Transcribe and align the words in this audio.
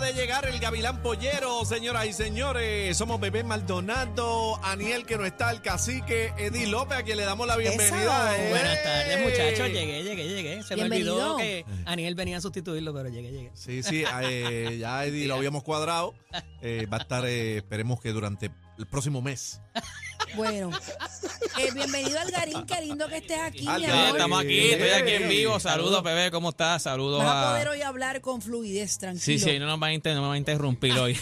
Acaba 0.00 0.14
de 0.14 0.18
llegar 0.18 0.46
el 0.48 0.58
Gavilán 0.58 1.02
Pollero, 1.02 1.62
señoras 1.66 2.06
y 2.06 2.14
señores. 2.14 2.96
Somos 2.96 3.20
Bebé 3.20 3.44
Maldonado, 3.44 4.58
Aniel 4.64 5.04
que 5.04 5.18
no 5.18 5.26
está, 5.26 5.50
el 5.50 5.60
cacique, 5.60 6.32
Eddie 6.38 6.68
López, 6.68 6.96
a 6.96 7.02
quien 7.02 7.18
le 7.18 7.24
damos 7.24 7.46
la 7.46 7.58
bienvenida. 7.58 8.34
¡Eh! 8.34 8.48
Buenas 8.48 8.82
tardes, 8.82 9.22
muchachos. 9.22 9.68
Llegué, 9.68 10.02
llegué, 10.02 10.26
llegué. 10.26 10.62
Se 10.62 10.74
me 10.74 10.84
Bienvenido. 10.84 11.34
olvidó 11.34 11.36
que 11.36 11.66
Aniel 11.84 12.14
venía 12.14 12.38
a 12.38 12.40
sustituirlo, 12.40 12.94
pero 12.94 13.10
llegué, 13.10 13.30
llegué. 13.30 13.50
Sí, 13.52 13.82
sí, 13.82 14.02
eh, 14.22 14.78
ya 14.80 15.04
Eddie 15.04 15.26
lo 15.28 15.34
habíamos 15.34 15.64
cuadrado. 15.64 16.14
Eh, 16.62 16.86
va 16.90 16.96
a 16.96 17.00
estar, 17.00 17.26
eh, 17.26 17.58
esperemos 17.58 18.00
que 18.00 18.12
durante 18.12 18.50
el 18.78 18.86
próximo 18.86 19.20
mes. 19.20 19.60
Bueno, 20.36 20.70
eh, 21.58 21.70
bienvenido 21.74 22.18
al 22.18 22.30
Garín, 22.30 22.64
qué 22.64 22.80
lindo 22.82 23.08
que 23.08 23.18
estés 23.18 23.38
aquí, 23.40 23.62
mi 23.62 23.66
Algarín. 23.68 23.90
Amor. 24.00 24.16
estamos 24.16 24.40
aquí, 24.44 24.58
estoy 24.58 24.88
aquí 24.90 25.10
en 25.12 25.28
vivo. 25.28 25.58
Saludos, 25.60 26.02
bebé, 26.02 26.30
¿cómo 26.30 26.50
estás? 26.50 26.82
Saludos 26.84 27.22
Vas 27.24 27.28
a 27.34 27.48
a. 27.48 27.52
poder 27.52 27.68
hoy 27.68 27.82
hablar 27.82 28.20
con 28.20 28.40
fluidez, 28.40 28.98
tranquilo. 28.98 29.24
Sí, 29.24 29.38
sí, 29.38 29.58
no 29.58 29.66
nos 29.66 29.82
va 29.82 29.88
a, 29.88 29.92
inter- 29.92 30.14
no 30.14 30.22
me 30.22 30.28
va 30.28 30.34
a 30.34 30.38
interrumpir 30.38 30.92
hoy. 30.98 31.18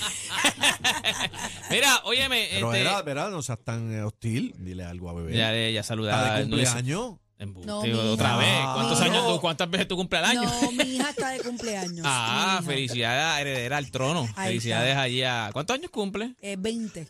Mira, 1.70 2.00
óyeme, 2.04 2.48
Pero 2.52 2.68
este, 2.72 2.80
era, 2.82 3.02
¿verdad? 3.02 3.30
No 3.30 3.42
seas 3.42 3.58
tan 3.64 3.92
eh, 3.92 4.02
hostil. 4.02 4.54
Dile 4.58 4.84
algo 4.84 5.10
a 5.10 5.14
Bebé. 5.14 5.36
ya, 5.36 5.52
ya 5.52 5.68
Está 5.68 5.82
saludaba. 5.84 6.36
de 6.36 6.42
cumpleaños. 6.42 7.14
Embuste, 7.40 7.68
No, 7.68 7.82
mi 7.82 7.92
otra 7.92 8.30
hija. 8.30 8.36
vez. 8.38 8.74
¿Cuántos 8.74 9.00
años 9.00 9.26
tú, 9.28 9.40
cuántas 9.40 9.70
veces 9.70 9.86
tú 9.86 9.94
cumples 9.96 10.22
al 10.24 10.30
año? 10.36 10.42
No, 10.42 10.72
mi 10.72 10.82
hija 10.96 11.10
está 11.10 11.28
de 11.30 11.38
cumpleaños. 11.38 12.04
Ah, 12.04 12.56
mi 12.60 12.64
hija. 12.64 12.72
felicidades 12.72 13.24
a 13.24 13.40
heredera 13.40 13.76
al 13.76 13.90
trono. 13.92 14.28
Ahí 14.34 14.48
felicidades 14.48 14.96
allí 14.96 15.22
a. 15.22 15.50
¿Cuántos 15.52 15.74
años 15.76 15.90
cumple? 15.92 16.34
Eh, 16.42 16.56
20, 16.58 17.06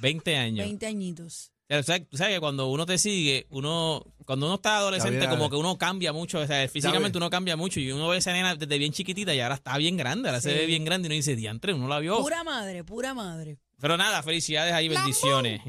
20 0.00 0.36
años. 0.36 0.66
20 0.66 0.86
añitos. 0.86 1.50
O 1.70 1.82
sea, 1.82 2.04
tú 2.04 2.18
sabes 2.18 2.34
que 2.34 2.40
cuando 2.40 2.68
uno 2.68 2.84
te 2.84 2.98
sigue, 2.98 3.46
uno, 3.48 4.04
cuando 4.26 4.44
uno 4.44 4.56
está 4.56 4.76
adolescente, 4.76 5.26
como 5.26 5.48
que 5.48 5.56
uno 5.56 5.78
cambia 5.78 6.12
mucho, 6.12 6.40
o 6.40 6.46
sea, 6.46 6.68
físicamente 6.68 7.16
uno 7.16 7.30
cambia 7.30 7.56
mucho 7.56 7.80
y 7.80 7.90
uno 7.90 8.08
ve 8.08 8.16
a 8.16 8.18
esa 8.18 8.32
nena 8.34 8.54
desde 8.56 8.76
bien 8.76 8.92
chiquitita 8.92 9.34
y 9.34 9.40
ahora 9.40 9.54
está 9.54 9.78
bien 9.78 9.96
grande, 9.96 10.28
ahora 10.28 10.42
se 10.42 10.52
ve 10.52 10.66
bien 10.66 10.84
grande 10.84 11.06
y 11.06 11.08
uno 11.08 11.14
dice, 11.16 11.34
diantre, 11.34 11.72
uno 11.72 11.88
la 11.88 11.98
vio. 11.98 12.18
Pura 12.20 12.44
madre, 12.44 12.84
pura 12.84 13.14
madre. 13.14 13.56
Pero 13.80 13.96
nada, 13.96 14.22
felicidades 14.22 14.74
ahí, 14.74 14.88
bendiciones. 14.88 15.62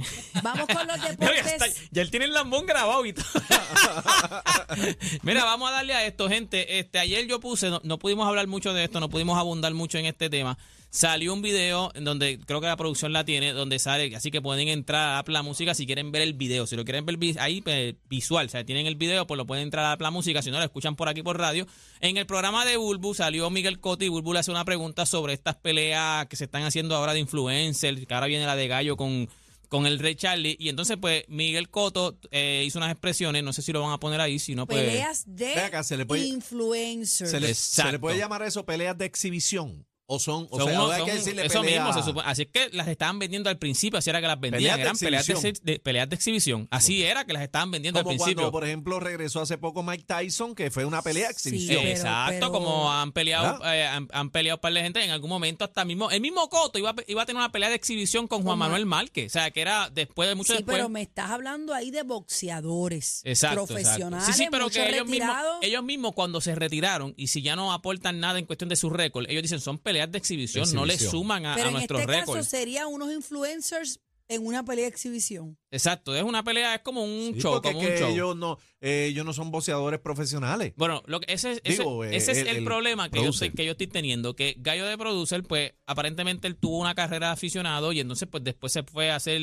Vamos 0.44 0.68
con 0.68 0.86
los 0.88 0.98
Mira, 1.20 1.36
ya, 1.36 1.40
está- 1.40 1.66
deportes. 1.68 1.90
ya 1.90 2.02
él 2.02 2.12
tiene 2.12 2.26
el 2.26 2.34
lambón 2.34 2.66
grabado 2.66 3.06
y 3.06 3.14
todo. 3.14 3.26
Mira, 5.24 5.46
vamos 5.46 5.70
a 5.70 5.74
darle 5.74 5.94
a 5.94 6.06
esto, 6.06 6.28
gente. 6.30 6.80
Este, 6.80 7.00
ayer 7.00 7.26
yo 7.28 7.40
puse, 7.40 7.70
no, 7.70 7.80
no 7.84 7.98
pudimos 7.98 8.28
hablar 8.28 8.48
mucho 8.48 8.74
de 8.74 8.84
esto, 8.84 9.00
no 9.00 9.10
pudimos 9.10 9.38
abundar 9.38 9.74
mucho 9.74 9.98
en 9.98 10.06
este 10.06 10.30
tema. 10.30 10.58
Salió 10.96 11.34
un 11.34 11.42
video 11.42 11.90
en 11.96 12.04
donde 12.04 12.40
creo 12.46 12.62
que 12.62 12.68
la 12.68 12.78
producción 12.78 13.14
la 13.14 13.26
tiene, 13.26 13.52
donde 13.52 13.80
sale, 13.80 14.16
así 14.16 14.30
que 14.30 14.44
pueden 14.44 14.68
entrar 14.68 15.02
a 15.02 15.18
Apple 15.18 15.42
Música 15.42 15.74
si 15.74 15.88
quieren 15.88 16.12
ver 16.12 16.22
el 16.22 16.36
video. 16.36 16.68
Si 16.68 16.76
lo 16.76 16.86
quieren 16.86 17.04
ver 17.04 17.18
ahí 17.40 17.62
pues, 17.62 17.96
visual, 18.08 18.46
o 18.46 18.50
sea, 18.50 18.64
tienen 18.64 18.86
el 18.86 18.96
video, 18.96 19.26
pues 19.26 19.36
lo 19.40 19.48
pueden 19.48 19.64
entrar 19.64 19.86
a 19.86 19.94
Apple 19.94 20.12
Música. 20.12 20.44
Si 20.44 20.52
no, 20.52 20.60
lo 20.60 20.64
escuchan 20.64 20.96
por 20.96 21.10
aquí 21.10 21.24
por 21.24 21.40
radio. 21.40 21.66
En 22.00 22.18
el 22.18 22.28
programa 22.28 22.64
de 22.64 22.78
Bulbu 22.78 23.16
salió 23.16 23.50
Miguel 23.50 23.80
Coti 23.80 24.06
y 24.06 24.10
Bulbu 24.10 24.34
le 24.34 24.40
hace 24.42 24.52
una 24.52 24.66
pregunta 24.66 25.08
sobre 25.08 25.34
estas 25.34 25.56
peleas 25.56 26.28
que 26.28 26.36
se 26.36 26.44
están 26.44 26.62
haciendo 26.62 26.96
ahora 26.96 27.14
de 27.14 27.22
influencers, 27.22 28.06
que 28.06 28.14
ahora 28.14 28.28
viene 28.28 28.46
la 28.46 28.56
de 28.56 28.68
Gallo 28.68 28.96
con 28.96 29.28
con 29.70 29.88
el 29.88 29.98
Rey 29.98 30.14
Charlie. 30.14 30.56
Y 30.60 30.70
entonces, 30.70 30.98
pues, 31.02 31.24
Miguel 31.28 31.72
Coto 31.72 32.20
eh, 32.30 32.64
hizo 32.68 32.78
unas 32.78 32.92
expresiones, 32.92 33.44
no 33.44 33.52
sé 33.52 33.64
si 33.64 33.74
lo 33.74 33.82
van 33.82 33.94
a 33.94 34.00
poner 34.00 34.22
ahí, 34.22 34.38
si 34.38 34.54
no, 34.54 34.68
pues... 34.68 34.80
Peleas 34.80 35.24
de 35.26 35.56
acá, 35.56 35.82
se 35.82 35.98
le 35.98 36.06
puede- 36.06 36.28
influencers. 36.28 37.32
¿Se 37.32 37.40
le, 37.40 37.56
se 37.56 37.92
le 37.92 37.98
puede 37.98 38.20
llamar 38.20 38.44
eso 38.44 38.64
peleas 38.68 38.96
de 38.96 39.06
exhibición? 39.06 39.88
¿O 40.06 40.20
son, 40.20 40.48
o 40.52 40.60
son 40.60 40.68
sea, 40.70 40.82
unos- 40.82 40.92
hay 40.94 41.06
que 41.06 41.14
decirle 41.14 41.46
eso 41.46 41.62
pelea- 41.62 41.86
mismo 41.86 41.94
se 41.98 42.06
supone. 42.06 42.28
Así 42.30 42.42
es 42.42 42.48
que 42.50 42.70
las 42.74 42.88
estaban 42.90 43.20
vendiendo 43.20 43.50
al 43.50 43.58
principio, 43.58 43.98
así 44.00 44.10
era 44.10 44.20
que 44.20 44.28
las 44.28 44.38
vendían. 44.40 44.60
Peleas 44.60 44.76
de 44.78 44.82
Eran 44.82 44.98
peleas 44.98 45.62
de, 45.64 45.80
peleas 45.80 46.10
de 46.10 46.16
exhibición. 46.18 46.68
Así 46.72 47.04
era 47.04 47.26
que 47.26 47.32
las 47.32 47.42
estaban 47.42 47.72
vendiendo 47.72 48.00
al 48.00 48.04
Como 48.04 48.18
principio. 48.18 48.36
cuando, 48.44 48.52
por 48.52 48.66
ejemplo, 48.66 49.00
regresó 49.00 49.40
hace 49.42 49.58
poco 49.58 49.82
Mike 49.82 50.04
Tyson, 50.06 50.56
que 50.56 50.70
fue 50.72 50.84
una 50.84 51.02
pelea 51.02 51.30
de 51.30 51.34
Sí, 51.36 51.50
exhibición. 51.50 51.80
pero- 51.84 51.96
Exacto, 51.96 52.36
pero- 52.38 52.52
como 52.52 52.92
han 52.92 53.14
peleado, 53.14 53.64
eh, 53.66 53.86
han, 53.86 54.10
han 54.12 54.30
peleado 54.30 54.60
par 54.60 54.74
de 54.74 54.82
gente 54.82 55.02
en 55.04 55.10
algún 55.12 55.30
momento 55.30 55.64
hasta 55.64 55.86
mismo. 55.86 56.12
El 56.12 56.20
mismo 56.20 56.50
Coto 56.50 56.78
iba, 56.80 56.90
a- 56.90 56.96
iba 57.08 57.22
a 57.24 57.26
tener 57.26 57.40
una 57.40 57.52
pelea 57.54 57.70
de 57.70 57.76
exhibición 57.76 58.28
con 58.28 58.44
Juan 58.44 58.58
Manuel 58.60 58.86
Márquez. 58.86 59.28
O 59.28 59.34
sea, 59.34 59.52
que 59.52 59.62
era 59.62 59.90
después 59.90 60.28
de 60.28 60.36
mucho 60.36 60.52
Sí, 60.52 60.58
después. 60.58 60.76
pero 60.76 60.90
me 60.90 61.02
estás 61.02 61.30
hablando 61.32 61.74
ahí 61.74 61.92
de 61.92 62.04
boxeadores 62.04 63.22
Exacto, 63.24 63.66
profesionales, 63.68 64.28
exacto. 64.28 64.34
Sí, 64.38 64.44
sí, 64.44 64.48
pero 64.52 64.70
que 64.70 64.82
ellos 64.90 65.08
mismos, 65.08 65.28
retirados. 65.30 65.58
ellos 65.62 65.84
mismos 65.84 66.14
cuando 66.14 66.42
se 66.42 66.56
retiraron 66.56 67.14
y 67.18 67.28
si 67.28 67.42
ya 67.42 67.56
no 67.56 67.72
aportan 67.72 68.20
nada 68.20 68.38
en 68.38 68.46
cuestión 68.46 68.70
de 68.70 68.76
su 68.76 68.90
récord, 68.90 69.26
ellos 69.30 69.42
dicen 69.42 69.60
son 69.62 69.78
peleas 69.80 69.93
de 70.10 70.18
exhibición, 70.18 70.68
De 70.70 70.76
no 70.76 70.86
le 70.86 70.94
exhibición. 70.94 71.22
suman 71.24 71.46
a, 71.46 71.56
pero 71.56 71.66
a 71.66 71.70
en 71.70 71.74
nuestros 71.74 72.02
este 72.02 72.14
caso 72.14 72.32
récords. 72.34 72.48
serían 72.50 72.88
unos 72.88 73.12
influencers 73.12 74.00
en 74.28 74.46
una 74.46 74.64
pelea 74.64 74.86
de 74.86 74.90
exhibición. 74.90 75.58
Exacto, 75.74 76.16
es 76.16 76.22
una 76.24 76.44
pelea, 76.44 76.76
es 76.76 76.82
como 76.82 77.04
un 77.04 77.34
Sí, 77.34 77.42
show, 77.42 77.54
porque 77.54 77.70
como 77.74 77.82
es 77.82 77.88
un 77.88 77.94
que 77.94 78.00
show. 78.00 78.10
ellos 78.12 78.36
no, 78.38 78.58
eh, 78.80 79.08
ellos 79.10 79.26
no 79.26 79.34
son 79.34 79.50
boxeadores 79.50 80.00
profesionales. 80.00 80.74
Bueno, 80.78 81.02
lo 81.08 81.20
que 81.20 81.34
ese, 81.34 81.60
ese- 81.64 81.80
Digo, 81.82 82.04
eh, 82.06 82.16
ese 82.16 82.32
es 82.34 82.38
el- 82.38 82.48
el, 82.48 82.58
el 82.58 82.64
problema 82.64 83.10
que 83.10 83.24
yo, 83.24 83.32
que 83.56 83.70
estoy 83.70 83.88
teniendo, 83.88 84.36
que 84.36 84.56
Gallo 84.60 84.86
de 84.86 84.98
Producer, 84.98 85.42
pues 85.44 85.74
aparentemente 85.88 86.48
él 86.48 86.56
tuvo 86.58 86.78
una 86.80 86.94
carrera 86.94 87.28
de 87.28 87.34
aficionado 87.34 87.92
y 87.92 88.00
entonces 88.00 88.28
pues 88.32 88.44
después 88.44 88.72
se 88.72 88.84
fue 88.84 89.10
a 89.12 89.16
hacer, 89.16 89.42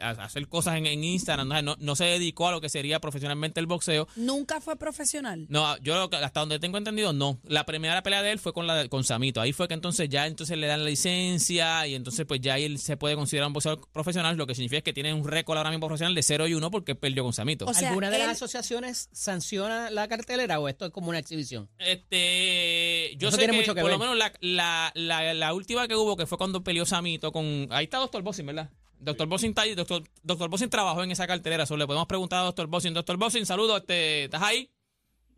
a 0.00 0.10
hacer 0.10 0.46
cosas 0.48 0.76
en, 0.76 0.86
en 0.86 1.02
Instagram, 1.02 1.48
no, 1.48 1.62
no, 1.62 1.76
no 1.80 1.96
se 1.96 2.04
dedicó 2.04 2.46
a 2.48 2.52
lo 2.52 2.60
que 2.60 2.68
sería 2.68 3.00
profesionalmente 3.00 3.58
el 3.58 3.66
boxeo. 3.66 4.06
Nunca 4.14 4.60
fue 4.60 4.76
profesional. 4.76 5.46
No, 5.48 5.76
yo 5.78 5.96
lo 5.96 6.08
que- 6.10 6.16
hasta 6.16 6.40
donde 6.40 6.58
tengo 6.60 6.78
entendido, 6.78 7.12
no. 7.12 7.40
La 7.44 7.66
primera 7.66 8.02
pelea 8.04 8.22
de 8.22 8.30
él 8.30 8.38
fue 8.38 8.52
con 8.52 8.68
la 8.68 8.76
de- 8.76 8.88
con 8.88 9.02
Samito. 9.02 9.40
Ahí 9.40 9.52
fue 9.52 9.66
que 9.66 9.74
entonces 9.74 10.08
ya 10.08 10.26
entonces 10.28 10.56
le 10.58 10.68
dan 10.68 10.84
la 10.84 10.90
licencia 10.90 11.86
y 11.88 11.94
entonces 11.94 12.24
pues 12.26 12.40
ya 12.40 12.56
él 12.58 12.78
se 12.78 12.96
puede 12.96 13.16
considerar 13.16 13.48
un 13.48 13.52
boxeador 13.52 13.80
profesional, 13.92 14.36
lo 14.36 14.46
que 14.46 14.54
significa 14.54 14.82
que 14.82 14.92
tiene 14.92 15.12
un 15.12 15.26
récord 15.26 15.55
ahora 15.58 15.70
mismo 15.70 15.86
profesional 15.86 16.14
de 16.14 16.22
0 16.22 16.46
y 16.48 16.54
1 16.54 16.70
porque 16.70 16.94
perdió 16.94 17.22
con 17.24 17.32
Samito. 17.32 17.64
O 17.66 17.74
sea, 17.74 17.88
¿Alguna 17.88 18.10
de 18.10 18.16
él- 18.16 18.22
las 18.22 18.36
asociaciones 18.36 19.08
sanciona 19.12 19.90
la 19.90 20.08
cartelera 20.08 20.58
o 20.60 20.68
esto 20.68 20.86
es 20.86 20.90
como 20.92 21.08
una 21.10 21.18
exhibición? 21.18 21.68
Este, 21.78 23.14
yo 23.18 23.28
Eso 23.28 23.36
sé 23.36 23.46
que, 23.46 23.52
mucho 23.52 23.74
que 23.74 23.80
por 23.80 23.90
lo 23.90 23.98
menos 23.98 24.16
la, 24.16 24.32
la, 24.40 24.92
la, 24.94 25.34
la 25.34 25.54
última 25.54 25.86
que 25.88 25.96
hubo, 25.96 26.16
que 26.16 26.26
fue 26.26 26.38
cuando 26.38 26.62
peleó 26.62 26.86
Samito 26.86 27.32
con... 27.32 27.68
Ahí 27.70 27.84
está 27.84 27.98
Doctor 27.98 28.22
Bossing, 28.22 28.46
¿verdad? 28.46 28.70
Doctor 28.98 29.26
Bossing 29.28 29.50
está 29.50 29.62
ahí, 29.62 29.74
Doctor, 29.74 30.02
Doctor 30.22 30.48
Bossing 30.48 30.70
trabajó 30.70 31.02
en 31.02 31.10
esa 31.10 31.26
cartelera, 31.26 31.66
solo 31.66 31.80
le 31.80 31.86
podemos 31.86 32.06
preguntar 32.06 32.40
a 32.40 32.42
Doctor 32.44 32.66
Bossing. 32.66 32.94
Doctor 32.94 33.16
Bossing, 33.18 33.44
saludos, 33.44 33.80
este, 33.80 34.24
¿estás 34.24 34.42
ahí? 34.42 34.70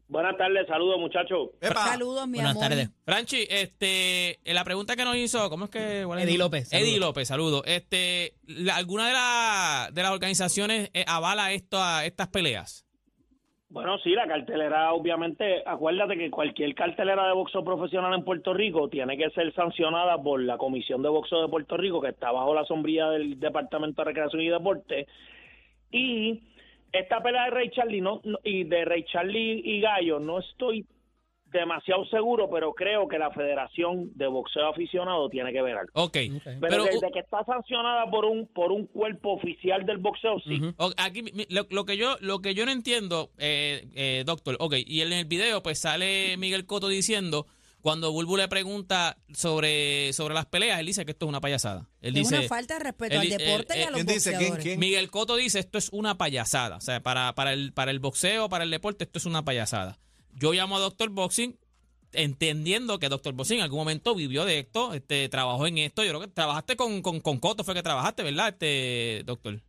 Buenas 0.08 0.38
tardes, 0.38 0.66
saludos 0.66 0.98
muchachos. 0.98 1.50
Saludos, 1.60 2.26
mi 2.26 2.34
Buenas 2.38 2.52
amor. 2.56 2.62
tardes. 2.68 2.90
Franchi, 3.04 3.46
este, 3.50 4.30
eh, 4.42 4.54
la 4.54 4.64
pregunta 4.64 4.96
que 4.96 5.04
nos 5.04 5.16
hizo, 5.16 5.50
¿cómo 5.50 5.66
es 5.66 5.70
que? 5.70 6.00
Eddie 6.00 6.06
nombre? 6.06 6.38
López, 6.38 6.72
Eddie 6.72 6.84
saludos. 6.92 7.00
López, 7.08 7.28
saludos. 7.28 7.62
Este, 7.66 8.32
la- 8.46 8.76
¿alguna 8.76 9.06
de, 9.08 9.12
la- 9.12 9.88
de 9.92 10.02
las 10.02 10.10
organizaciones 10.12 10.90
eh, 10.94 11.04
avala 11.06 11.52
esto 11.52 11.76
a 11.78 12.06
estas 12.06 12.28
peleas? 12.28 12.86
Bueno, 13.70 13.98
sí, 13.98 14.12
la 14.12 14.26
cartelera, 14.26 14.94
obviamente, 14.94 15.62
acuérdate 15.66 16.16
que 16.16 16.30
cualquier 16.30 16.74
cartelera 16.74 17.26
de 17.26 17.34
boxeo 17.34 17.62
profesional 17.62 18.14
en 18.14 18.24
Puerto 18.24 18.54
Rico 18.54 18.88
tiene 18.88 19.18
que 19.18 19.28
ser 19.30 19.52
sancionada 19.54 20.16
por 20.22 20.40
la 20.40 20.56
Comisión 20.56 21.02
de 21.02 21.10
Boxeo 21.10 21.42
de 21.42 21.48
Puerto 21.48 21.76
Rico, 21.76 22.00
que 22.00 22.08
está 22.08 22.32
bajo 22.32 22.54
la 22.54 22.64
sombrilla 22.64 23.10
del 23.10 23.38
Departamento 23.38 24.00
de 24.00 24.06
Recreación 24.06 24.40
y 24.40 24.48
Deporte. 24.48 25.06
Y 25.90 26.40
esta 26.92 27.22
pelea 27.22 27.44
de 27.44 27.50
Ray 27.50 27.70
Charlie 27.70 28.00
no, 28.00 28.20
no- 28.24 28.38
y 28.44 28.64
de 28.64 28.84
Ray 28.84 29.04
Charlie 29.04 29.60
y 29.64 29.80
Gallo, 29.80 30.18
no 30.20 30.38
estoy 30.40 30.86
demasiado 31.50 32.04
seguro, 32.06 32.50
pero 32.50 32.74
creo 32.74 33.08
que 33.08 33.18
la 33.18 33.30
Federación 33.30 34.10
de 34.14 34.26
Boxeo 34.26 34.66
Aficionado 34.68 35.30
tiene 35.30 35.50
que 35.50 35.62
ver 35.62 35.78
algo. 35.78 35.90
Ok, 35.94 36.12
Pero, 36.12 36.58
pero... 36.60 36.84
desde 36.84 37.10
que 37.10 37.20
está 37.20 37.42
sancionada 37.44 38.10
por 38.10 38.26
un 38.26 38.46
por 38.48 38.70
un 38.70 38.86
cuerpo 38.86 39.32
oficial 39.32 39.86
del 39.86 39.96
boxeo, 39.96 40.38
sí. 40.40 40.60
Ok, 40.76 40.92
aquí 40.98 41.22
mi- 41.22 41.46
lo, 41.48 41.62
lo 41.70 41.86
que 41.86 41.96
yo 41.96 42.16
lo 42.20 42.40
que 42.40 42.52
yo 42.54 42.66
no 42.66 42.72
entiendo, 42.72 43.30
eh, 43.38 43.86
eh, 43.94 44.24
doctor, 44.26 44.56
ok, 44.60 44.74
y 44.86 45.00
en 45.00 45.12
el 45.14 45.24
video 45.24 45.62
pues 45.62 45.78
sale 45.78 46.36
Miguel 46.36 46.66
Coto 46.66 46.88
diciendo 46.88 47.46
Cuando 47.88 48.12
Bulbu 48.12 48.36
le 48.36 48.48
pregunta 48.48 49.16
sobre, 49.34 50.12
sobre 50.12 50.34
las 50.34 50.44
peleas, 50.46 50.78
él 50.78 50.86
dice 50.86 51.04
que 51.06 51.12
esto 51.12 51.24
es 51.24 51.28
una 51.28 51.40
payasada. 51.40 51.88
Él 52.02 52.16
Es 52.16 52.22
dice, 52.24 52.38
una 52.40 52.48
falta 52.48 52.74
de 52.74 52.80
respeto 52.80 53.14
él 53.14 53.20
al 53.20 53.28
deporte 53.38 53.74
él- 53.74 53.80
y 53.80 53.82
a 53.84 53.90
los 53.90 53.94
¿quién 53.94 54.06
dice? 54.06 54.30
¿Quién- 54.30 54.38
boxeadores. 54.40 54.62
quién? 54.64 54.78
Miguel 54.80 55.10
Coto 55.10 55.36
dice 55.36 55.58
esto 55.58 55.78
es 55.78 55.88
una 55.92 56.18
payasada. 56.18 56.76
O 56.76 56.80
sea, 56.82 57.02
para, 57.02 57.34
para, 57.34 57.52
el, 57.54 57.72
para 57.72 57.90
el 57.90 57.98
boxeo, 57.98 58.48
para 58.50 58.64
el 58.64 58.70
deporte, 58.70 59.04
esto 59.04 59.18
es 59.18 59.24
una 59.24 59.42
payasada. 59.44 59.98
Yo 60.34 60.52
llamo 60.52 60.76
a 60.76 60.80
Doctor 60.80 61.08
Boxing 61.08 61.58
entendiendo 62.12 62.98
que 62.98 63.08
Doctor 63.08 63.32
Boxing 63.34 63.58
en 63.58 63.62
algún 63.64 63.78
momento 63.80 64.14
vivió 64.14 64.44
de 64.44 64.58
esto, 64.60 64.94
este, 64.94 65.28
trabajó 65.28 65.66
en 65.66 65.78
esto. 65.78 66.02
Yo 66.04 66.10
creo 66.10 66.20
que 66.20 66.28
trabajaste 66.28 66.76
con, 66.76 67.02
con, 67.02 67.20
con 67.20 67.38
Coto, 67.38 67.64
fue 67.64 67.74
que 67.74 67.82
trabajaste, 67.82 68.22
¿verdad, 68.22 68.48
este 68.48 69.22
doctor? 69.24 69.60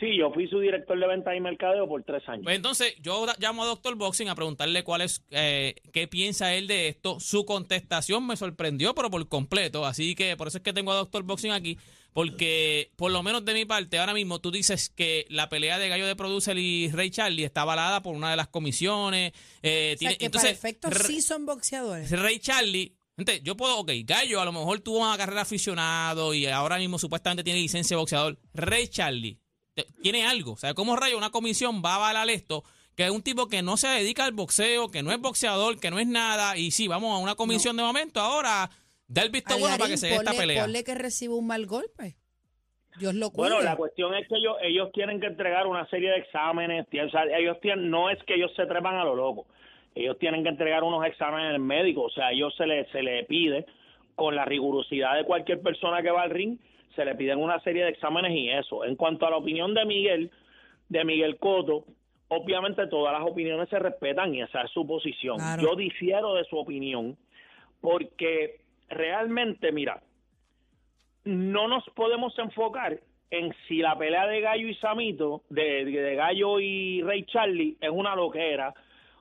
Sí, 0.00 0.16
yo 0.18 0.32
fui 0.32 0.48
su 0.48 0.58
director 0.58 0.98
de 0.98 1.06
ventas 1.06 1.34
y 1.36 1.40
mercadeo 1.40 1.86
por 1.86 2.02
tres 2.02 2.22
años. 2.28 2.42
Pues 2.42 2.56
entonces 2.56 2.94
yo 3.00 3.26
llamo 3.38 3.62
a 3.62 3.66
Doctor 3.66 3.94
Boxing 3.94 4.28
a 4.28 4.34
preguntarle 4.34 4.82
cuál 4.82 5.02
es, 5.02 5.22
eh, 5.30 5.76
qué 5.92 6.08
piensa 6.08 6.52
él 6.54 6.66
de 6.66 6.88
esto. 6.88 7.20
Su 7.20 7.44
contestación 7.44 8.26
me 8.26 8.36
sorprendió, 8.36 8.94
pero 8.94 9.08
por 9.08 9.28
completo. 9.28 9.86
Así 9.86 10.16
que 10.16 10.36
por 10.36 10.48
eso 10.48 10.58
es 10.58 10.64
que 10.64 10.72
tengo 10.72 10.90
a 10.90 10.96
Doctor 10.96 11.22
Boxing 11.22 11.52
aquí, 11.52 11.78
porque 12.12 12.90
por 12.96 13.12
lo 13.12 13.22
menos 13.22 13.44
de 13.44 13.54
mi 13.54 13.64
parte, 13.66 13.98
ahora 13.98 14.14
mismo 14.14 14.40
tú 14.40 14.50
dices 14.50 14.88
que 14.90 15.26
la 15.28 15.48
pelea 15.48 15.78
de 15.78 15.88
Gallo 15.88 16.06
de 16.06 16.16
Producer 16.16 16.58
y 16.58 16.90
Ray 16.90 17.10
Charlie 17.10 17.44
está 17.44 17.62
avalada 17.62 18.02
por 18.02 18.16
una 18.16 18.30
de 18.30 18.36
las 18.36 18.48
comisiones. 18.48 19.32
eh, 19.62 19.92
O 19.94 19.98
sea, 19.98 19.98
tiene- 19.98 20.18
que 20.18 20.26
entonces, 20.26 20.58
para 20.58 20.70
efectos 20.70 20.94
sí 21.06 21.20
son 21.22 21.46
boxeadores. 21.46 22.10
Ray 22.10 22.40
Charlie, 22.40 22.96
gente, 23.16 23.40
yo 23.42 23.56
puedo, 23.56 23.78
ok, 23.78 23.92
Gallo 24.04 24.40
a 24.40 24.44
lo 24.44 24.52
mejor 24.52 24.80
tuvo 24.80 24.98
una 24.98 25.16
carrera 25.16 25.42
aficionado 25.42 26.34
y 26.34 26.46
ahora 26.46 26.78
mismo 26.78 26.98
supuestamente 26.98 27.44
tiene 27.44 27.60
licencia 27.60 27.94
de 27.96 28.00
boxeador. 28.00 28.38
Ray 28.54 28.88
Charlie 28.88 29.38
tiene 30.02 30.24
algo, 30.26 30.52
o 30.52 30.56
sea, 30.56 30.74
¿cómo 30.74 30.96
rayo 30.96 31.18
una 31.18 31.30
comisión 31.30 31.82
va 31.84 31.92
a 31.92 31.96
avalar 31.96 32.28
esto? 32.30 32.62
Que 32.96 33.04
es 33.04 33.10
un 33.10 33.22
tipo 33.22 33.48
que 33.48 33.62
no 33.62 33.76
se 33.76 33.88
dedica 33.88 34.24
al 34.24 34.32
boxeo, 34.32 34.88
que 34.90 35.02
no 35.02 35.10
es 35.10 35.18
boxeador, 35.20 35.80
que 35.80 35.90
no 35.90 35.98
es 35.98 36.06
nada, 36.06 36.56
y 36.56 36.70
sí, 36.70 36.86
vamos 36.86 37.14
a 37.14 37.18
una 37.22 37.34
comisión 37.34 37.76
de 37.76 37.82
momento, 37.82 38.20
ahora 38.20 38.70
da 39.08 39.22
el 39.22 39.30
visto 39.30 39.58
bueno 39.58 39.76
para 39.76 39.90
que 39.90 39.96
se 39.96 40.06
dé 40.06 40.14
esta 40.16 40.32
pelea. 40.32 40.62
ponle 40.62 40.84
que 40.84 40.94
reciba 40.94 41.34
un 41.34 41.46
mal 41.46 41.66
golpe. 41.66 42.16
Dios 43.00 43.12
lo 43.14 43.30
cuide. 43.30 43.50
Bueno, 43.50 43.62
la 43.64 43.74
cuestión 43.76 44.14
es 44.14 44.28
que 44.28 44.36
ellos, 44.36 44.54
ellos 44.62 44.90
tienen 44.92 45.20
que 45.20 45.26
entregar 45.26 45.66
una 45.66 45.84
serie 45.88 46.10
de 46.10 46.18
exámenes. 46.18 46.88
tienen- 46.88 47.08
o 47.08 47.10
sea, 47.10 47.24
ellos 47.36 47.56
tienen, 47.60 47.90
no 47.90 48.08
es 48.08 48.22
que 48.24 48.34
ellos 48.34 48.52
se 48.54 48.66
trepan 48.66 48.94
a 48.94 49.02
lo 49.04 49.16
loco. 49.16 49.46
Ellos 49.96 50.16
tienen 50.20 50.44
que 50.44 50.50
entregar 50.50 50.84
unos 50.84 51.04
exámenes 51.04 51.58
médicos. 51.60 52.12
O 52.12 52.14
sea, 52.14 52.28
a 52.28 52.32
ellos 52.32 52.54
se 52.56 52.66
le, 52.66 52.88
se 52.92 53.02
le 53.02 53.24
pide, 53.24 53.66
con 54.14 54.36
la 54.36 54.44
rigurosidad 54.44 55.16
de 55.16 55.24
cualquier 55.24 55.60
persona 55.60 56.02
que 56.02 56.10
va 56.12 56.22
al 56.22 56.30
ring, 56.30 56.56
se 56.94 57.04
le 57.04 57.14
piden 57.14 57.38
una 57.38 57.60
serie 57.60 57.84
de 57.84 57.90
exámenes 57.90 58.32
y 58.32 58.50
eso. 58.50 58.84
En 58.84 58.96
cuanto 58.96 59.26
a 59.26 59.30
la 59.30 59.36
opinión 59.36 59.74
de 59.74 59.84
Miguel, 59.84 60.30
de 60.88 61.04
Miguel 61.04 61.38
Coto, 61.38 61.84
obviamente 62.28 62.86
todas 62.86 63.12
las 63.12 63.28
opiniones 63.28 63.68
se 63.68 63.78
respetan 63.78 64.34
y 64.34 64.42
esa 64.42 64.62
es 64.62 64.70
su 64.70 64.86
posición. 64.86 65.38
Claro. 65.38 65.62
Yo 65.62 65.76
difiero 65.76 66.34
de 66.34 66.44
su 66.44 66.56
opinión 66.56 67.16
porque 67.80 68.60
realmente, 68.88 69.72
mira, 69.72 70.02
no 71.24 71.68
nos 71.68 71.84
podemos 71.90 72.38
enfocar 72.38 72.98
en 73.30 73.54
si 73.66 73.78
la 73.78 73.96
pelea 73.98 74.26
de 74.26 74.40
Gallo 74.40 74.68
y 74.68 74.74
Samito, 74.76 75.42
de, 75.48 75.84
de 75.84 76.14
Gallo 76.14 76.60
y 76.60 77.02
Rey 77.02 77.24
Charlie, 77.24 77.76
es 77.80 77.90
una 77.90 78.14
loquera, 78.14 78.72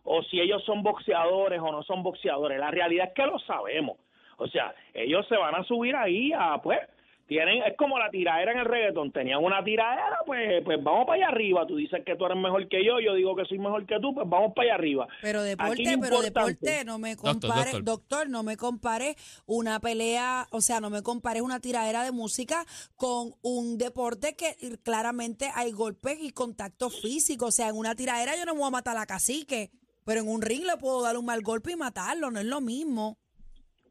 o 0.04 0.22
si 0.24 0.40
ellos 0.40 0.64
son 0.66 0.84
boxeadores 0.84 1.60
o 1.60 1.72
no 1.72 1.81
son 1.84 2.04
boxeadores. 2.04 2.60
La 2.60 2.72
realidad 2.72 3.08
es 3.08 3.14
que 3.14 3.25
lo 3.25 3.40
sabemos. 3.40 3.98
O 4.38 4.48
sea, 4.48 4.74
ellos 4.94 5.25
se 5.28 5.38
van 5.38 5.56
a 5.56 5.64
subir 5.64 5.96
ahí 5.96 6.31
a, 6.36 6.62
pues, 6.62 6.80
tienen, 7.28 7.64
es 7.64 7.75
como 7.78 7.98
la 7.98 8.10
tiradera 8.10 8.52
en 8.52 8.60
el 8.60 8.66
reggaetón, 8.66 9.12
tenían 9.12 9.44
una 9.44 9.64
tiradera, 9.64 10.20
pues, 10.25 10.64
pues 10.64 10.84
vamos 10.84 11.06
para 11.06 11.18
allá 11.18 11.28
arriba. 11.30 11.66
Tú 11.66 11.75
dices 11.75 12.02
que 12.06 12.16
tú 12.16 12.25
eres 12.25 12.38
mejor 12.38 12.68
que 12.68 12.86
yo, 12.86 13.00
yo 13.00 13.14
digo 13.14 13.36
que 13.36 13.46
soy 13.46 13.60
mejor 13.60 13.86
que 13.86 14.00
tú, 14.00 14.14
pues 14.14 14.28
vamos 14.28 14.54
para 14.56 14.68
allá 14.68 14.75
arriba. 14.75 15.08
Pero 15.22 15.42
deporte, 15.42 15.98
pero 16.00 16.22
deporte, 16.22 16.84
no 16.86 17.00
me 17.00 17.16
Doctor, 17.16 17.31
compare, 17.31 17.72
doctor. 17.72 17.84
doctor. 17.84 18.30
no 18.30 18.44
me 18.44 18.58
compare 18.58 19.16
una 19.46 19.80
pelea, 19.80 20.48
o 20.52 20.62
sea, 20.62 20.80
no 20.81 20.90
me 20.90 21.02
compare 21.02 21.42
una 21.42 21.60
tiradera 21.60 22.04
de 22.04 22.12
música 22.12 22.66
con 22.96 23.34
un 23.42 23.78
deporte 23.78 24.36
que 24.36 24.56
claramente 24.84 25.50
hay 25.56 25.72
golpes 25.72 26.18
y 26.22 26.31
contacto 26.31 26.90
físico. 26.90 27.48
O 27.48 27.52
sea, 27.52 27.70
en 27.70 27.78
una 27.78 27.96
tiradera 27.96 28.36
yo 28.36 28.46
no 28.46 28.54
me 28.54 28.60
voy 28.60 28.68
a 28.68 28.72
matar 28.72 28.96
a 28.98 29.02
la 29.02 29.06
cacique, 29.06 29.72
pero 30.06 30.22
en 30.22 30.28
un 30.28 30.42
ring 30.42 30.66
le 30.66 30.78
puedo 30.78 31.02
dar 31.02 31.18
un 31.18 31.25
mal 31.25 31.42
golpe 31.42 31.72
y 31.72 31.75
matarlo, 31.75 32.31
no 32.31 32.40
es 32.40 32.46
lo 32.46 32.62
mismo. 32.62 33.18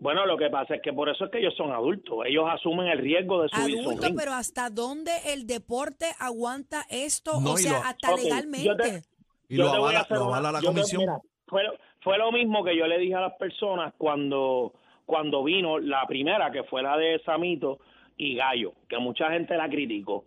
Bueno, 0.03 0.27
lo 0.27 0.37
que 0.37 0.51
pasa 0.51 0.75
es 0.75 0.83
que 0.83 0.93
por 0.93 1.09
eso 1.09 1.27
es 1.27 1.31
que 1.31 1.39
ellos 1.39 1.55
son 1.57 1.71
adultos. 1.71 2.19
Ellos 2.27 2.45
asumen 2.51 2.89
el 2.89 2.99
riesgo 2.99 3.41
de 3.43 3.49
subirse 3.51 3.71
a 3.79 3.81
un 3.83 3.87
Adulto, 3.87 4.07
ring. 4.09 4.17
pero 4.19 4.33
¿hasta 4.33 4.69
dónde 4.69 5.13
el 5.33 5.47
deporte 5.47 6.07
aguanta 6.19 6.83
esto? 6.91 7.41
No, 7.41 7.53
o 7.53 7.55
y 7.55 7.63
sea, 7.63 7.73
lo- 7.79 7.85
hasta 7.85 8.11
Ok, 8.13 8.17
yo 8.19 8.25
legalmente. 8.25 8.75
te- 8.83 9.03
Y 9.49 9.57
Yo 9.59 9.65
lo 9.65 9.73
te 9.73 9.79
voy 9.79 9.87
a 9.87 9.89
avala, 9.91 10.01
hacer 10.01 10.17
lo 10.19 10.25
avala 10.25 10.53
la 10.53 10.59
yo 10.61 10.69
te- 10.71 10.75
comisión. 10.75 11.01
mira, 11.03 11.19
fue, 11.47 11.63
fue 12.01 12.19
lo 12.19 12.33
mismo 12.33 12.65
que 12.65 12.77
yo 12.77 12.87
le 12.89 12.99
dije 12.99 13.15
a 13.15 13.21
las 13.21 13.35
personas 13.35 13.95
cuando, 13.97 14.73
cuando 15.07 15.45
vino 15.45 15.79
la 15.79 16.05
primera, 16.09 16.51
que 16.51 16.65
fue 16.65 16.83
la 16.83 16.97
de 16.97 17.21
Samito 17.25 17.79
y 18.17 18.35
Gallo, 18.35 18.73
que 18.89 18.99
mucha 18.99 19.31
gente 19.31 19.57
la 19.57 19.69
criticó. 19.69 20.25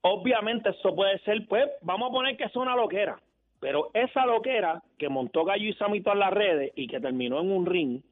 Obviamente 0.00 0.70
eso 0.70 0.94
puede 0.96 1.18
ser, 1.20 1.46
pues, 1.46 1.64
vamos 1.80 2.08
a 2.10 2.12
poner 2.12 2.36
que 2.36 2.44
es 2.44 2.56
una 2.56 2.74
loquera, 2.76 3.20
pero 3.60 3.90
esa 3.94 4.26
loquera 4.26 4.82
que 4.98 5.08
montó 5.08 5.44
Gallo 5.44 5.64
y 5.68 5.74
Samito 5.74 6.12
en 6.12 6.18
las 6.18 6.32
redes 6.32 6.72
y 6.74 6.86
que 6.88 6.98
terminó 7.00 7.40
en 7.40 7.50
un 7.52 7.66
ring, 7.66 8.02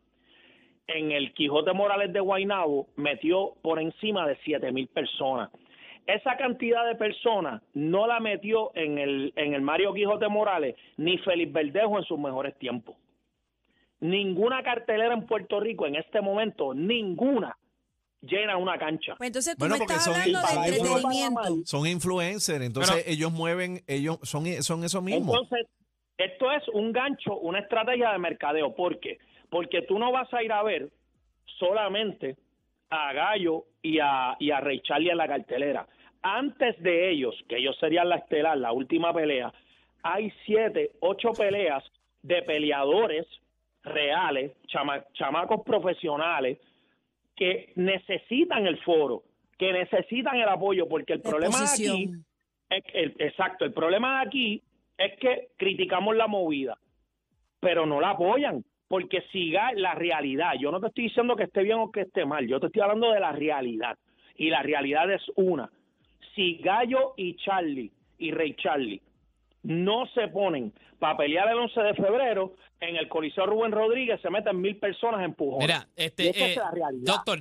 en 0.88 1.12
el 1.12 1.32
Quijote 1.34 1.72
Morales 1.72 2.12
de 2.12 2.20
Guaynabo 2.20 2.88
metió 2.96 3.54
por 3.62 3.80
encima 3.80 4.26
de 4.26 4.36
siete 4.44 4.72
mil 4.72 4.88
personas. 4.88 5.50
Esa 6.06 6.36
cantidad 6.36 6.84
de 6.86 6.96
personas 6.96 7.62
no 7.74 8.06
la 8.08 8.18
metió 8.18 8.72
en 8.74 8.98
el, 8.98 9.32
en 9.36 9.54
el 9.54 9.60
Mario 9.62 9.94
Quijote 9.94 10.28
Morales 10.28 10.74
ni 10.96 11.16
Félix 11.18 11.52
Verdejo 11.52 11.98
en 11.98 12.04
sus 12.04 12.18
mejores 12.18 12.58
tiempos. 12.58 12.96
Ninguna 14.00 14.62
cartelera 14.64 15.14
en 15.14 15.26
Puerto 15.26 15.60
Rico 15.60 15.86
en 15.86 15.94
este 15.94 16.20
momento, 16.20 16.74
ninguna, 16.74 17.56
llena 18.20 18.56
una 18.56 18.76
cancha. 18.76 19.14
Pues 19.16 19.28
entonces 19.28 19.54
tú 19.54 19.60
Bueno, 19.60 19.74
me 19.76 19.78
porque 19.78 19.92
estás 19.92 20.04
son- 20.06 20.14
hablando 20.20 20.40
de 20.40 20.76
entretenimiento. 20.76 21.66
Son 21.66 21.86
influencers, 21.86 22.64
entonces 22.64 22.96
Pero- 22.96 23.08
ellos 23.14 23.32
mueven, 23.32 23.80
ellos 23.86 24.18
son, 24.22 24.44
son 24.64 24.82
eso 24.82 25.00
mismo. 25.02 25.32
Entonces, 25.32 25.68
esto 26.18 26.50
es 26.50 26.68
un 26.72 26.90
gancho, 26.92 27.36
una 27.38 27.60
estrategia 27.60 28.10
de 28.10 28.18
mercadeo. 28.18 28.74
¿Por 28.74 28.98
qué? 28.98 29.18
Porque 29.52 29.82
tú 29.82 29.98
no 29.98 30.10
vas 30.10 30.32
a 30.32 30.42
ir 30.42 30.50
a 30.50 30.62
ver 30.62 30.88
solamente 31.58 32.36
a 32.88 33.12
Gallo 33.12 33.64
y 33.82 33.98
a, 33.98 34.34
y 34.40 34.50
a 34.50 34.60
Rey 34.60 34.80
Charlie 34.80 35.10
en 35.10 35.18
la 35.18 35.28
cartelera. 35.28 35.86
Antes 36.22 36.82
de 36.82 37.10
ellos, 37.10 37.34
que 37.50 37.58
ellos 37.58 37.76
serían 37.78 38.08
la 38.08 38.16
estelar, 38.16 38.56
la 38.56 38.72
última 38.72 39.12
pelea, 39.12 39.52
hay 40.02 40.32
siete, 40.46 40.92
ocho 41.00 41.32
peleas 41.34 41.84
de 42.22 42.40
peleadores 42.42 43.26
reales, 43.82 44.52
chama- 44.68 45.04
chamacos 45.12 45.60
profesionales, 45.66 46.58
que 47.36 47.74
necesitan 47.76 48.66
el 48.66 48.78
foro, 48.78 49.22
que 49.58 49.70
necesitan 49.70 50.36
el 50.36 50.48
apoyo, 50.48 50.88
porque 50.88 51.12
el 51.12 51.20
problema 51.20 51.58
aquí 51.74 52.08
es 52.70 52.84
el- 52.94 53.16
exacto, 53.18 53.66
el 53.66 53.74
problema 53.74 54.20
de 54.22 54.26
aquí 54.28 54.62
es 54.96 55.18
que 55.18 55.48
criticamos 55.58 56.16
la 56.16 56.26
movida, 56.26 56.78
pero 57.60 57.84
no 57.84 58.00
la 58.00 58.10
apoyan, 58.10 58.64
porque 58.92 59.24
si 59.32 59.50
ga- 59.50 59.72
la 59.74 59.94
realidad, 59.94 60.52
yo 60.60 60.70
no 60.70 60.78
te 60.78 60.88
estoy 60.88 61.04
diciendo 61.04 61.34
que 61.34 61.44
esté 61.44 61.62
bien 61.62 61.78
o 61.78 61.90
que 61.90 62.02
esté 62.02 62.26
mal, 62.26 62.46
yo 62.46 62.60
te 62.60 62.66
estoy 62.66 62.82
hablando 62.82 63.10
de 63.10 63.20
la 63.20 63.32
realidad, 63.32 63.96
y 64.36 64.50
la 64.50 64.62
realidad 64.62 65.10
es 65.10 65.22
una, 65.34 65.70
si 66.34 66.56
Gallo 66.58 67.14
y 67.16 67.34
Charlie 67.36 67.90
y 68.18 68.32
Rey 68.32 68.54
Charlie 68.54 69.00
no 69.62 70.04
se 70.14 70.28
ponen 70.28 70.74
para 70.98 71.16
pelear 71.16 71.48
el 71.48 71.56
11 71.56 71.80
de 71.80 71.94
febrero, 71.94 72.54
en 72.80 72.96
el 72.96 73.08
Coliseo 73.08 73.46
Rubén 73.46 73.72
Rodríguez 73.72 74.20
se 74.20 74.28
meten 74.28 74.60
mil 74.60 74.76
personas 74.76 75.20
en 75.20 75.24
empujones. 75.30 75.66
Mira, 75.68 75.88
este, 75.96 76.28
es 76.28 76.36
eh, 76.36 76.54
la 76.58 76.70
realidad. 76.70 77.14
doctor, 77.14 77.40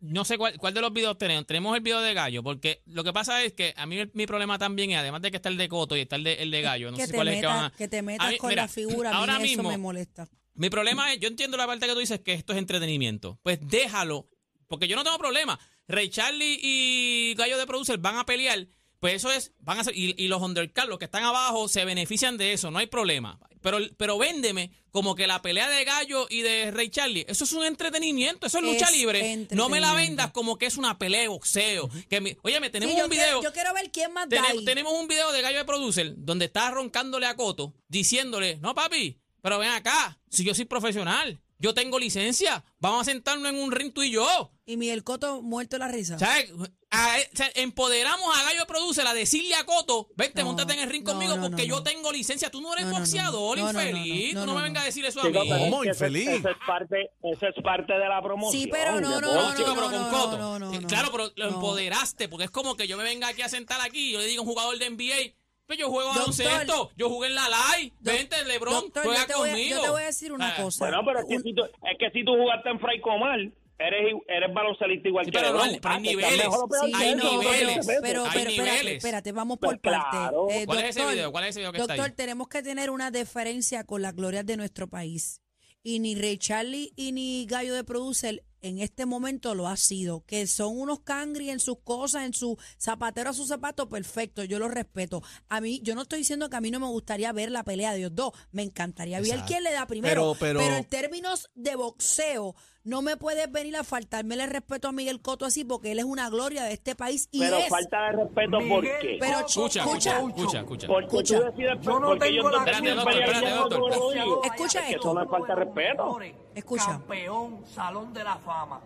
no 0.00 0.24
sé 0.24 0.36
cuál, 0.36 0.58
cuál 0.58 0.74
de 0.74 0.80
los 0.80 0.92
videos 0.92 1.16
tenemos. 1.16 1.46
Tenemos 1.46 1.76
el 1.76 1.82
video 1.82 2.00
de 2.00 2.12
Gallo, 2.12 2.42
porque 2.42 2.80
lo 2.86 3.04
que 3.04 3.12
pasa 3.12 3.44
es 3.44 3.52
que 3.52 3.72
a 3.76 3.86
mí 3.86 3.98
mi 4.14 4.26
problema 4.26 4.58
también 4.58 4.90
es, 4.90 4.98
además 4.98 5.22
de 5.22 5.30
que 5.30 5.36
está 5.36 5.48
el 5.48 5.58
de 5.58 5.68
Coto 5.68 5.96
y 5.96 6.00
está 6.00 6.16
el 6.16 6.24
de, 6.24 6.34
el 6.42 6.50
de 6.50 6.60
Gallo, 6.60 6.90
no 6.90 6.96
que, 6.96 7.06
sé 7.06 7.14
cuál 7.14 7.28
es 7.28 7.34
el 7.36 7.40
que 7.42 7.46
van 7.46 7.64
a... 7.66 7.70
que 7.70 7.86
te 7.86 7.98
A 7.98 8.02
metas 8.02 8.30
mí, 8.32 8.38
con 8.38 8.48
mira, 8.48 8.62
la 8.62 8.68
figura, 8.68 9.10
a 9.10 9.12
mí 9.12 9.18
ahora 9.20 9.32
eso 9.34 9.42
mismo, 9.42 9.68
me 9.70 9.78
molesta. 9.78 10.26
Mi 10.58 10.70
problema 10.70 11.12
es, 11.12 11.20
yo 11.20 11.28
entiendo 11.28 11.56
la 11.56 11.66
parte 11.66 11.86
que 11.86 11.92
tú 11.94 11.98
dices 12.00 12.20
que 12.20 12.34
esto 12.34 12.52
es 12.52 12.58
entretenimiento. 12.58 13.38
Pues 13.42 13.58
déjalo, 13.62 14.26
porque 14.66 14.88
yo 14.88 14.96
no 14.96 15.04
tengo 15.04 15.16
problema. 15.18 15.58
Ray 15.86 16.10
Charlie 16.10 16.58
y 16.62 17.34
Gallo 17.36 17.56
de 17.56 17.66
Producer 17.66 17.96
van 17.98 18.16
a 18.18 18.26
pelear, 18.26 18.66
pues 19.00 19.14
eso 19.14 19.30
es, 19.30 19.52
van 19.60 19.78
a 19.78 19.84
ser, 19.84 19.96
y, 19.96 20.14
y 20.22 20.28
los 20.28 20.42
undercards, 20.42 20.88
los 20.90 20.98
que 20.98 21.06
están 21.06 21.24
abajo, 21.24 21.68
se 21.68 21.84
benefician 21.84 22.36
de 22.36 22.52
eso, 22.52 22.70
no 22.70 22.78
hay 22.78 22.88
problema. 22.88 23.38
Pero, 23.60 23.78
pero 23.96 24.18
véndeme 24.18 24.70
como 24.90 25.14
que 25.14 25.26
la 25.26 25.42
pelea 25.42 25.68
de 25.68 25.84
Gallo 25.84 26.26
y 26.30 26.42
de 26.42 26.70
Ray 26.70 26.90
Charlie, 26.90 27.24
eso 27.28 27.44
es 27.44 27.52
un 27.52 27.64
entretenimiento, 27.64 28.46
eso 28.46 28.58
es 28.58 28.64
lucha 28.64 28.90
libre. 28.90 29.46
No 29.52 29.68
me 29.68 29.80
la 29.80 29.94
vendas 29.94 30.30
como 30.32 30.58
que 30.58 30.66
es 30.66 30.76
una 30.76 30.98
pelea 30.98 31.22
de 31.22 31.28
boxeo. 31.28 31.88
Que 32.08 32.20
mi- 32.20 32.36
óyeme, 32.42 32.70
tenemos 32.70 32.94
Sí, 32.96 33.00
un 33.02 33.08
quiero- 33.08 33.24
video. 33.26 33.42
yo 33.42 33.52
quiero 33.52 33.72
ver 33.74 33.90
quién 33.90 34.12
más 34.12 34.28
da 34.28 34.42
ahí. 34.42 34.64
tenemos 34.64 34.92
un 34.92 35.08
video 35.08 35.32
de 35.32 35.40
Gallo 35.42 35.58
de 35.58 35.64
Producer 35.64 36.14
donde 36.18 36.44
está 36.46 36.70
roncándole 36.70 37.26
a 37.26 37.34
Coto, 37.36 37.74
diciéndole, 37.88 38.56
no 38.58 38.74
papi, 38.74 39.18
pero 39.42 39.58
ven 39.58 39.70
acá, 39.70 40.18
si 40.28 40.44
yo 40.44 40.54
soy 40.54 40.64
profesional. 40.64 41.40
Yo 41.60 41.74
tengo 41.74 41.98
licencia. 41.98 42.64
Vamos 42.78 43.00
a 43.00 43.04
sentarnos 43.10 43.48
en 43.50 43.58
un 43.58 43.72
ring 43.72 43.92
tú 43.92 44.04
y 44.04 44.12
yo. 44.12 44.52
Y 44.64 44.76
Miguel 44.76 45.02
Coto 45.02 45.42
muerto 45.42 45.74
de 45.74 45.80
la 45.80 45.88
risa. 45.88 46.16
¿Sabes? 46.16 46.52
A- 46.90 47.16
o 47.32 47.36
sea, 47.36 47.50
empoderamos 47.56 48.28
a 48.38 48.44
Gallo 48.44 48.64
Producer 48.68 49.04
a 49.08 49.12
decirle 49.12 49.56
a 49.56 49.64
Coto, 49.66 50.08
vente, 50.14 50.42
No, 50.42 50.46
montate 50.50 50.74
en 50.74 50.78
el 50.80 50.88
ring 50.88 51.02
no, 51.04 51.10
conmigo 51.12 51.34
no, 51.36 51.42
porque 51.48 51.62
no, 51.62 51.68
yo 51.68 51.76
no. 51.78 51.82
tengo 51.82 52.12
licencia. 52.12 52.48
Tú 52.48 52.60
no 52.60 52.72
eres 52.74 52.84
No, 52.84 52.92
no, 52.92 52.98
no, 52.98 53.00
boxeador, 53.00 53.58
no, 53.58 53.64
no, 53.66 53.72
no, 53.72 53.82
infeliz. 53.82 54.34
no, 54.34 54.40
Tú 54.42 54.46
no, 54.46 54.52
no 54.52 54.54
me 54.54 54.58
no. 54.60 54.64
vengas 54.66 54.82
a 54.84 54.86
decir 54.86 55.04
eso 55.04 55.20
a 55.20 55.24
mí. 55.24 55.32
¿Cómo, 55.32 55.84
infeliz? 55.84 56.28
Ese, 56.28 56.50
es 56.50 56.56
parte, 56.64 57.10
ese 57.24 57.48
es 57.48 57.54
parte 57.62 57.92
de 57.92 58.08
la 58.08 58.22
promoción. 58.22 58.62
Sí, 58.62 58.68
pero 58.70 59.00
no, 59.00 59.20
no, 59.20 59.28
de 59.28 59.34
no. 59.34 59.56
Chico, 59.56 59.74
pero 59.74 59.90
con 59.90 60.10
Coto. 60.10 60.38
no, 60.38 60.58
no, 60.60 60.72
Eh, 60.72 60.80
no. 60.80 60.86
claro, 60.86 61.08
pero 61.10 61.32
lo 61.34 61.50
No. 61.50 61.56
empoderaste, 61.56 62.28
porque 62.28 62.44
es 62.44 62.50
como 62.52 62.76
que 62.76 62.86
yo 62.86 62.96
me 62.96 63.02
venga 63.02 63.26
aquí 63.26 63.42
a 63.42 63.48
sentar 63.48 63.80
aquí 63.80 64.10
y 64.10 64.12
yo 64.12 64.20
le 64.20 64.26
digo 64.26 64.42
a 64.42 64.44
un 64.44 64.48
jugador 64.48 64.78
de 64.78 64.86
NBA, 64.86 65.34
pues 65.68 65.78
yo 65.78 65.90
juego 65.90 66.10
a 66.10 66.14
Doctor. 66.14 66.44
baloncesto, 66.46 66.90
yo 66.96 67.10
jugué 67.10 67.28
en 67.28 67.34
la 67.34 67.42
live, 67.48 67.92
Doc- 68.00 68.14
vente, 68.14 68.44
Lebron, 68.46 68.72
Doctor, 68.72 69.04
juega 69.04 69.20
yo 69.20 69.26
te, 69.26 69.34
voy 69.34 69.48
a, 69.50 69.52
conmigo. 69.52 69.76
yo 69.76 69.82
te 69.82 69.90
voy 69.90 70.02
a 70.02 70.06
decir 70.06 70.32
una 70.32 70.48
Ah, 70.56 70.62
cosa. 70.62 70.86
Bueno, 70.86 71.02
pero 71.04 71.18
es 71.20 71.24
que, 71.28 71.36
Un- 71.36 71.42
si 71.42 71.54
tú, 71.54 71.62
es 71.64 71.98
que 71.98 72.10
si 72.10 72.24
tú 72.24 72.32
jugaste 72.36 72.70
en 72.70 72.80
Fray 72.80 73.00
Comal, 73.02 73.52
eres, 73.78 74.14
eres 74.28 74.54
baloncelista 74.54 75.08
igual 75.08 75.26
Sí, 75.26 75.30
que 75.30 75.38
pero 75.38 75.52
no, 75.52 75.66
LeBron. 75.66 75.80
pero 75.80 75.92
hay 75.92 75.96
Ah, 75.96 76.00
niveles. 76.00 76.30
Sí, 76.32 76.92
hay 76.94 77.14
no, 77.14 77.30
niveles. 77.32 77.86
pero, 77.86 78.00
pero, 78.02 78.24
Hay 78.24 78.30
pero, 78.32 78.50
niveles. 78.50 78.94
espérate, 78.96 79.32
vamos 79.32 79.58
Pues 79.60 79.72
por 79.72 79.80
parte. 79.82 80.08
claro. 80.16 80.46
Eh, 80.50 80.64
¿Cuál 80.64 80.78
es 80.78 80.84
ese 80.86 81.00
doctor, 81.00 81.14
video? 81.14 81.32
¿Cuál 81.32 81.44
es 81.44 81.50
ese 81.50 81.60
video 81.60 81.72
que 81.72 81.78
está 81.82 81.92
Doctor, 81.94 82.10
ahí? 82.10 82.16
tenemos 82.16 82.48
que 82.48 82.62
tener 82.62 82.88
una 82.88 83.10
deferencia 83.10 83.84
con 83.84 84.00
las 84.00 84.14
glorias 84.16 84.46
de 84.46 84.56
nuestro 84.56 84.88
país. 84.88 85.42
Y 85.82 86.00
ni 86.00 86.14
Ray 86.14 86.38
Charlie 86.38 86.92
y 86.96 87.12
ni 87.12 87.46
Gallo 87.46 87.74
de 87.74 87.84
Producer 87.84 88.44
en 88.60 88.80
este 88.80 89.06
momento 89.06 89.54
lo 89.54 89.68
ha 89.68 89.76
sido. 89.76 90.24
Que 90.26 90.46
son 90.48 90.76
unos 90.78 91.00
cangri 91.00 91.50
en 91.50 91.60
sus 91.60 91.78
cosas, 91.84 92.24
en 92.24 92.34
su 92.34 92.58
zapatero 92.78 93.30
a 93.30 93.32
su 93.32 93.46
zapato, 93.46 93.88
perfecto, 93.88 94.42
yo 94.42 94.58
lo 94.58 94.68
respeto. 94.68 95.22
A 95.48 95.60
mí, 95.60 95.80
yo 95.84 95.94
no 95.94 96.02
estoy 96.02 96.18
diciendo 96.20 96.50
que 96.50 96.56
a 96.56 96.60
mí 96.60 96.70
no 96.72 96.80
me 96.80 96.86
gustaría 96.88 97.32
ver 97.32 97.52
la 97.52 97.62
pelea 97.62 97.92
de 97.92 97.98
ellos 98.00 98.14
dos. 98.14 98.32
Me 98.50 98.62
encantaría 98.64 99.20
ver 99.20 99.40
quién 99.46 99.62
le 99.62 99.72
da 99.72 99.86
primero. 99.86 100.34
Pero- 100.40 100.58
pero- 100.58 100.76
en 100.76 100.84
términos 100.84 101.48
de 101.54 101.76
boxeo, 101.76 102.56
no 102.88 103.02
me 103.02 103.18
puedes 103.18 103.52
venir 103.52 103.76
a 103.76 103.84
faltarme 103.84 104.34
el 104.34 104.48
respeto 104.48 104.88
a 104.88 104.92
Miguel 104.92 105.20
Coto 105.20 105.44
así 105.44 105.62
porque 105.62 105.92
él 105.92 105.98
es 105.98 106.06
una 106.06 106.30
gloria 106.30 106.62
de 106.64 106.72
este 106.72 106.94
país 106.94 107.28
y 107.30 107.40
Pero 107.40 107.58
es. 107.58 107.68
falta 107.68 108.02
de 108.06 108.12
respeto, 108.12 108.58
¿por 108.66 108.82
qué? 108.82 109.16
Pero 109.20 109.38
Escucha, 109.40 109.80
escucha, 109.82 110.16
escucha, 110.18 110.58
escucha. 110.60 110.86
Porque 110.88 111.06
Escucha. 111.06 111.38
tú 111.38 111.44
decides 111.44 111.80
Yo 111.82 112.00
no 112.00 112.06
porque 112.08 112.28
tengo 112.30 112.48
la 112.50 112.64
deciden 112.64 112.96
doctor, 112.96 113.12
espérate, 113.20 113.50
doctor. 113.50 114.14
digo. 114.14 114.42
Escucha 114.44 114.78
Es 114.80 114.84
que 114.86 114.90
esto. 114.94 115.00
eso 115.08 115.14
no 115.14 115.22
es 115.22 115.28
falta 115.30 115.54
de 115.54 115.64
respeto. 115.64 116.18
Escucha. 116.54 116.86
Campeón, 116.86 117.64
Salón 117.66 118.12
de 118.14 118.24
la 118.24 118.36
Fama. 118.36 118.80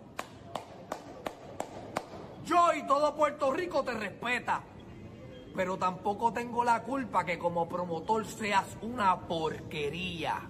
Yo 2.45 2.73
y 2.73 2.85
todo 2.85 3.15
Puerto 3.15 3.51
Rico 3.53 3.83
te 3.83 3.93
respeta. 3.93 4.61
Pero 5.55 5.77
tampoco 5.77 6.33
tengo 6.33 6.63
la 6.63 6.83
culpa 6.83 7.23
que 7.25 7.37
como 7.37 7.69
promotor 7.69 8.25
seas 8.25 8.65
una 8.81 9.17
porquería. 9.21 10.41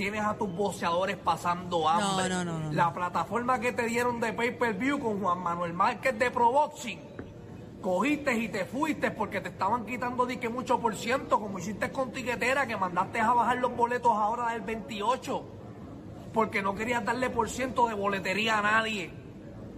Tienes 0.00 0.22
a 0.22 0.32
tus 0.32 0.50
boxeadores 0.50 1.18
pasando 1.18 1.86
hambre. 1.86 2.30
no, 2.30 2.42
no, 2.42 2.58
no. 2.58 2.72
La 2.72 2.90
plataforma 2.90 3.60
que 3.60 3.74
te 3.74 3.82
dieron 3.82 4.18
de 4.18 4.32
pay-per-view 4.32 4.98
con 4.98 5.20
Juan 5.20 5.42
Manuel 5.42 5.74
Márquez 5.74 6.18
de 6.18 6.30
Pro 6.30 6.50
Boxing. 6.50 6.98
Cogiste 7.82 8.32
y 8.32 8.48
te 8.48 8.64
fuiste 8.64 9.10
porque 9.10 9.42
te 9.42 9.50
estaban 9.50 9.84
quitando 9.84 10.24
di 10.24 10.38
que 10.38 10.48
mucho 10.48 10.80
por 10.80 10.96
ciento, 10.96 11.38
como 11.38 11.58
hiciste 11.58 11.92
con 11.92 12.12
Tiquetera, 12.12 12.66
que 12.66 12.78
mandaste 12.78 13.20
a 13.20 13.34
bajar 13.34 13.58
los 13.58 13.76
boletos 13.76 14.12
ahora 14.12 14.52
del 14.52 14.62
28, 14.62 15.44
porque 16.32 16.62
no 16.62 16.74
querías 16.74 17.04
darle 17.04 17.28
por 17.28 17.50
ciento 17.50 17.86
de 17.86 17.92
boletería 17.92 18.60
a 18.60 18.62
nadie. 18.62 19.12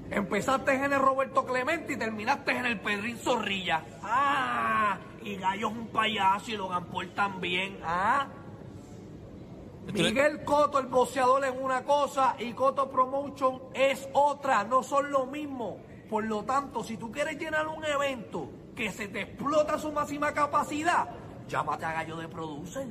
Empezaste 0.09 0.73
en 0.73 0.93
el 0.93 1.01
Roberto 1.01 1.45
Clemente 1.45 1.95
y 1.95 1.97
terminaste 1.97 2.53
en 2.53 2.67
el 2.67 2.79
Pedrín 2.79 3.19
Zorrilla. 3.19 3.83
Ah, 4.05 4.99
y 5.21 5.35
Gallo 5.35 5.67
es 5.67 5.75
un 5.75 5.89
payaso 5.89 6.53
y 6.53 6.57
Logan 6.57 6.85
Paul 6.85 7.11
también. 7.13 7.81
Ah. 7.83 8.29
Miguel 9.93 10.45
Coto, 10.45 10.79
el 10.79 10.87
boxeador, 10.87 11.45
es 11.45 11.53
una 11.61 11.83
cosa 11.85 12.37
y 12.39 12.53
Coto 12.53 12.91
Promotion 12.91 13.61
es 13.75 14.09
otra, 14.13 14.65
no 14.65 14.83
son 14.83 15.11
lo 15.11 15.27
mismo. 15.27 15.79
Por 16.09 16.25
lo 16.25 16.45
tanto, 16.45 16.85
si 16.85 16.97
tú 16.97 17.11
quieres 17.11 17.39
llenar 17.39 17.67
un 17.69 17.85
evento 17.85 18.49
que 18.77 18.91
se 18.93 19.09
te 19.09 19.23
explota 19.23 19.79
su 19.79 19.91
máxima 19.93 20.33
capacidad, 20.33 21.09
llámate 21.49 21.85
a 21.85 21.93
Gallo 21.93 22.17
de 22.17 22.29
Producer. 22.29 22.87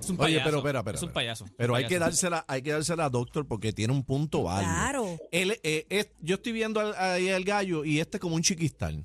Es 0.00 0.10
un 0.10 0.16
Oye, 0.20 0.36
payaso. 0.36 0.44
pero 0.44 0.58
espera, 0.58 0.78
espera. 0.78 0.96
Es 0.96 1.02
un 1.02 1.12
payaso. 1.12 1.44
Pero 1.56 1.72
un 1.74 1.78
hay 1.78 1.86
que 1.86 1.98
dársela, 1.98 2.44
hay 2.48 2.62
que 2.62 2.72
dársela 2.72 3.06
a 3.06 3.10
Doctor 3.10 3.46
porque 3.46 3.72
tiene 3.72 3.92
un 3.92 4.04
punto 4.04 4.44
válido. 4.44 4.72
Claro. 4.72 5.16
Él, 5.32 5.58
eh, 5.62 5.86
es- 5.90 6.10
yo 6.20 6.36
estoy 6.36 6.52
viendo 6.52 6.80
al- 6.80 6.94
ahí 6.96 7.28
al 7.30 7.44
gallo 7.44 7.84
y 7.84 8.00
este 8.00 8.18
como 8.18 8.36
un 8.36 8.42
chiquistán. 8.42 9.04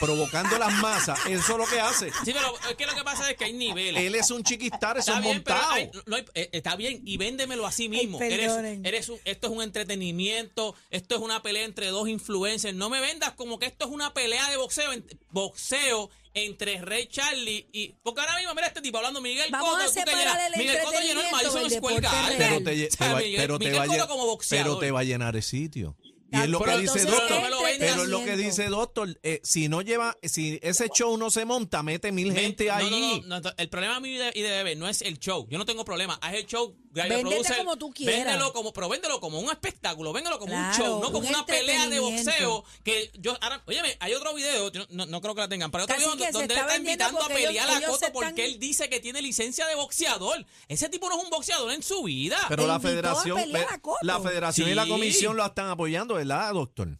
Provocando 0.00 0.58
las 0.58 0.72
masas. 0.74 1.18
Eso 1.26 1.52
es 1.52 1.58
lo 1.58 1.66
que 1.66 1.80
hace. 1.80 2.10
Sí, 2.24 2.32
pero 2.32 2.54
es 2.70 2.74
que 2.76 2.86
lo 2.86 2.94
que 2.94 3.02
pasa 3.04 3.30
es 3.30 3.36
que 3.36 3.44
hay 3.46 3.52
niveles. 3.52 4.02
Él 4.02 4.14
es 4.14 4.30
un 4.30 4.42
chiquistar, 4.42 4.98
eso 4.98 5.12
es 5.14 5.20
montado. 5.20 5.72
hay- 5.72 5.90
no 6.06 6.16
hay- 6.16 6.24
eh, 6.34 6.48
está 6.52 6.76
bien, 6.76 7.00
y 7.04 7.16
véndemelo 7.16 7.66
así 7.66 7.88
mismo. 7.88 8.20
eres, 8.20 8.52
eres 8.84 9.08
un- 9.08 9.18
esto 9.24 9.46
es 9.48 9.52
un 9.52 9.62
entretenimiento, 9.62 10.74
esto 10.90 11.16
es 11.16 11.20
una 11.20 11.42
pelea 11.42 11.64
entre 11.64 11.88
dos 11.88 12.08
influencers. 12.08 12.74
No 12.74 12.90
me 12.90 13.00
vendas 13.00 13.32
como 13.32 13.58
que 13.58 13.66
esto 13.66 13.86
es 13.86 13.90
una 13.90 14.12
pelea 14.14 14.48
de 14.50 14.56
boxeo, 14.56 14.90
boxeo 15.30 16.10
entre 16.34 16.80
Rey 16.82 17.06
Charlie 17.06 17.66
y. 17.72 17.94
Porque 18.02 18.20
ahora 18.20 18.36
mismo, 18.36 18.54
mira 18.54 18.66
este 18.66 18.82
tipo 18.82 18.98
hablando, 18.98 19.20
Miguel 19.20 19.50
Vamos 19.50 19.70
Cotto. 19.70 19.84
a 19.84 19.88
separar 19.88 20.52
el 20.52 20.58
Miguel 20.60 20.78
Cotto 20.84 21.00
llenó 21.00 21.20
el 21.22 21.30
Madison 21.32 21.70
Square 21.70 22.00
Garden. 22.00 22.38
pero 22.38 22.62
te, 22.62 22.76
lle- 22.76 22.88
O 22.88 22.96
sea, 22.96 23.06
te 23.08 23.12
va, 23.14 23.20
Miguel- 23.20 23.40
pero 23.40 23.58
te 23.58 23.70
va 23.72 23.84
a 23.84 24.38
pero 24.50 24.78
te 24.78 24.90
va 24.90 25.00
a 25.00 25.04
llenar 25.04 25.34
el 25.36 25.42
sitio. 25.42 25.96
Y 26.32 26.40
es 26.40 26.48
lo 26.48 26.58
Pero 26.58 26.72
que 26.72 26.78
dice 26.82 27.04
Doctor. 27.04 27.42
Pero 27.78 28.02
es 28.02 28.08
lo 28.08 28.24
que 28.24 28.36
dice 28.36 28.66
Doctor. 28.66 29.18
eh, 29.22 29.40
si 29.44 29.68
no 29.68 29.82
lleva, 29.82 30.16
si 30.22 30.58
ese 30.62 30.88
show 30.88 31.16
no 31.16 31.30
se 31.30 31.44
monta, 31.44 31.82
mete 31.82 32.10
mil 32.10 32.32
gente 32.32 32.66
no, 32.66 32.72
no, 32.72 32.78
ahí. 32.78 33.22
no, 33.26 33.40
no, 33.40 33.50
el 33.56 33.68
problema 33.68 34.00
mío 34.00 34.14
y 34.14 34.18
de, 34.18 34.32
y 34.34 34.42
de 34.42 34.50
Bebé 34.50 34.76
no 34.76 34.88
es 34.88 35.02
el 35.02 35.18
show. 35.18 35.46
Yo 35.48 35.58
no 35.58 35.64
tengo 35.66 35.84
problema. 35.84 36.18
Haz 36.20 36.34
el 36.34 36.46
show. 36.46 36.76
Véndete 37.04 37.56
como 37.58 37.76
tú 37.76 37.90
quieras. 37.92 38.24
Véndelo 38.24 38.52
como, 38.52 38.72
pero 38.72 38.88
véndelo 38.88 39.20
como 39.20 39.38
un 39.38 39.50
espectáculo. 39.50 40.12
Véndelo 40.12 40.38
como 40.38 40.52
un 40.54 40.58
Claro, 40.58 40.76
show, 40.84 41.00
no 41.00 41.12
como 41.12 41.26
un 41.28 41.34
una 41.34 41.44
pelea 41.46 41.88
de 41.88 42.00
boxeo. 42.00 42.64
Que 42.82 43.10
yo, 43.18 43.36
ahora, 43.40 43.62
óyeme, 43.66 43.96
hay 44.00 44.14
otro 44.14 44.34
video, 44.34 44.70
no, 44.90 45.06
no 45.06 45.20
creo 45.20 45.34
que 45.34 45.40
la 45.42 45.48
tengan, 45.48 45.70
pero 45.70 45.82
hay 45.82 45.84
otro 45.84 45.96
Casi 45.96 46.16
video 46.16 46.32
donde 46.32 46.54
él 46.54 46.60
está 46.60 46.76
invitando 46.76 47.18
a 47.18 47.22
porque 47.22 47.38
ellos- 47.40 47.48
pelear 47.48 47.70
a 47.70 47.86
Coto 47.86 48.12
porque 48.12 48.28
están- 48.28 48.40
él 48.44 48.58
dice 48.58 48.88
que 48.88 49.00
tiene 49.00 49.20
licencia 49.22 49.66
de 49.66 49.74
boxeador. 49.74 50.44
Ese 50.68 50.88
tipo 50.88 51.08
no 51.08 51.18
es 51.18 51.24
un 51.24 51.30
boxeador 51.30 51.70
en 51.72 51.82
su 51.82 52.02
vida. 52.04 52.38
Pero 52.48 52.66
la 52.66 52.80
federación, 52.80 53.36
pelear 53.38 53.80
la 54.02 54.20
federación 54.20 54.68
y 54.70 54.74
la 54.74 54.86
comisión 54.86 55.36
lo 55.36 55.44
están 55.44 55.68
apoyando, 55.68 56.14
¿verdad, 56.14 56.52
doctor? 56.54 56.98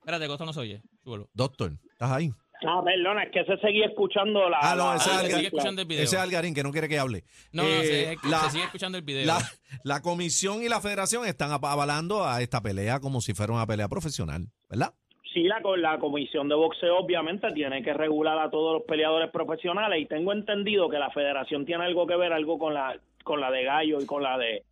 Espérate, 0.00 0.26
Coto 0.28 0.44
no 0.44 0.52
se 0.52 0.60
oye. 0.60 0.82
Súbelo. 1.02 1.28
Doctor, 1.34 1.78
¿estás 1.92 2.10
ahí? 2.12 2.32
Ah, 2.66 2.80
perdona, 2.84 3.24
es 3.24 3.30
que 3.32 3.44
se 3.44 3.56
seguía 3.58 3.86
escuchando 3.86 4.48
la. 4.48 4.58
Ah, 4.60 4.74
no, 4.76 4.86
la- 4.90 4.96
ese 4.96 5.10
es 5.10 5.14
Ah, 5.16 5.18
Algarín. 5.20 5.36
sigue 5.36 5.46
escuchando 5.48 5.82
el 5.82 5.88
video. 5.88 6.04
Ese 6.04 6.16
es 6.16 6.22
Algarín, 6.22 6.54
que 6.54 6.62
no 6.62 6.72
quiere 6.72 6.88
que 6.88 6.98
hable. 6.98 7.24
No, 7.52 7.62
no, 7.62 7.68
Eh, 7.68 8.16
se, 8.22 8.28
se 8.44 8.50
sigue 8.50 8.64
escuchando 8.64 8.96
el 8.98 9.04
video. 9.04 9.26
La, 9.26 9.38
la 9.84 10.00
comisión 10.02 10.62
y 10.62 10.68
la 10.68 10.80
federación 10.80 11.26
están 11.26 11.50
avalando 11.52 12.24
a 12.24 12.40
esta 12.40 12.62
pelea 12.62 13.00
como 13.00 13.20
si 13.20 13.34
fuera 13.34 13.52
una 13.52 13.66
pelea 13.66 13.88
profesional, 13.88 14.46
¿verdad? 14.70 14.94
Sí, 15.34 15.42
la, 15.42 15.60
la 15.76 15.98
comisión 15.98 16.48
de 16.48 16.54
boxeo 16.54 16.96
obviamente 16.96 17.52
tiene 17.52 17.82
que 17.82 17.92
regular 17.92 18.38
a 18.38 18.48
todos 18.50 18.72
los 18.78 18.82
peleadores 18.84 19.30
profesionales 19.30 20.00
y 20.00 20.06
tengo 20.06 20.32
entendido 20.32 20.88
que 20.88 20.98
la 20.98 21.10
federación 21.10 21.66
tiene 21.66 21.84
algo 21.84 22.06
que 22.06 22.16
ver 22.16 22.32
algo 22.32 22.58
con 22.58 22.72
la 22.72 22.98
con 23.22 23.40
la 23.40 23.50
de 23.50 23.64
Gallo 23.64 24.00
y 24.00 24.06
con 24.06 24.22
la 24.22 24.38
de 24.38 24.64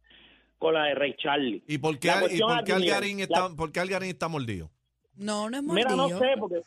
con 0.56 0.72
la 0.72 0.84
de 0.84 0.94
Rey 0.94 1.14
Charlie. 1.18 1.62
¿Y 1.68 1.76
por 1.76 1.98
qué, 1.98 2.08
y 2.30 2.38
por 2.40 2.64
qué 2.64 2.72
Algarín 2.72 3.18
la- 3.18 3.24
está, 3.24 3.48
por 3.54 3.70
qué 3.72 3.80
Algarín 3.80 4.08
está 4.08 4.28
mordido? 4.28 4.70
No, 5.16 5.48
no 5.48 5.56
es 5.58 5.62
Mira, 5.62 5.90
no 5.90 5.96
mordido. 6.08 6.18
sé, 6.18 6.26
porque 6.38 6.60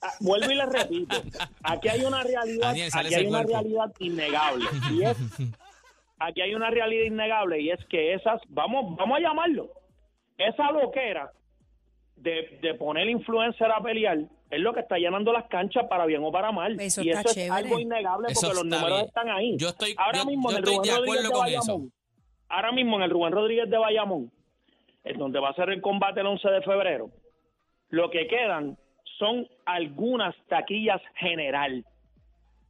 ah, 0.00 0.12
vuelvo 0.20 0.50
y 0.50 0.54
le 0.56 0.66
repito, 0.66 1.16
aquí 1.62 1.88
hay 1.88 2.04
una 2.04 2.22
realidad, 2.22 2.68
Daniel, 2.68 2.90
aquí 2.92 3.14
hay 3.14 3.26
una 3.26 3.38
cuerpo. 3.44 3.52
realidad 3.60 3.92
innegable 4.00 4.64
y 4.92 5.02
es 5.04 5.16
aquí 6.18 6.40
hay 6.40 6.54
una 6.54 6.70
realidad 6.70 7.04
innegable 7.04 7.60
y 7.60 7.70
es 7.70 7.78
que 7.86 8.14
esas, 8.14 8.40
vamos, 8.48 8.96
vamos 8.96 9.18
a 9.18 9.20
llamarlo, 9.20 9.70
esa 10.38 10.70
loquera 10.72 11.30
de, 12.16 12.58
de 12.62 12.74
poner 12.74 13.08
influencer 13.08 13.70
a 13.70 13.80
pelear 13.80 14.18
es 14.50 14.60
lo 14.60 14.74
que 14.74 14.80
está 14.80 14.98
llenando 14.98 15.32
las 15.32 15.46
canchas 15.48 15.84
para 15.88 16.04
bien 16.04 16.22
o 16.22 16.30
para 16.30 16.52
mal. 16.52 16.78
Eso 16.78 17.02
y 17.02 17.08
está 17.08 17.20
eso 17.20 17.28
es 17.30 17.34
chévere. 17.36 17.52
algo 17.52 17.78
innegable 17.80 18.28
Eso 18.30 18.40
porque 18.48 18.54
los 18.56 18.64
está 18.64 18.76
números 18.76 18.98
bien. 18.98 19.08
están 19.08 19.28
ahí. 19.30 19.56
Yo 19.56 19.68
estoy- 19.68 19.94
ahora 19.96 20.18
yo- 20.18 20.26
mismo 20.26 20.50
yo 20.50 20.56
en 20.58 20.62
el 20.62 20.68
estoy 20.68 20.76
Rubén 20.76 20.90
de 20.90 20.96
Rodríguez 20.98 21.22
de 21.22 21.28
eso. 21.28 21.38
Bayamón, 21.40 21.92
ahora 22.48 22.72
mismo 22.72 22.96
en 22.96 23.02
el 23.02 23.10
Rubén 23.10 23.32
Rodríguez 23.32 23.70
de 23.70 23.78
Bayamón, 23.78 24.32
en 25.04 25.18
donde 25.18 25.40
va 25.40 25.48
a 25.48 25.54
ser 25.54 25.70
el 25.70 25.80
combate 25.80 26.20
el 26.20 26.26
11 26.26 26.48
de 26.50 26.60
febrero, 26.62 27.10
lo 27.92 28.10
que 28.10 28.26
quedan 28.26 28.76
son 29.18 29.46
algunas 29.66 30.34
taquillas 30.48 31.00
general. 31.16 31.84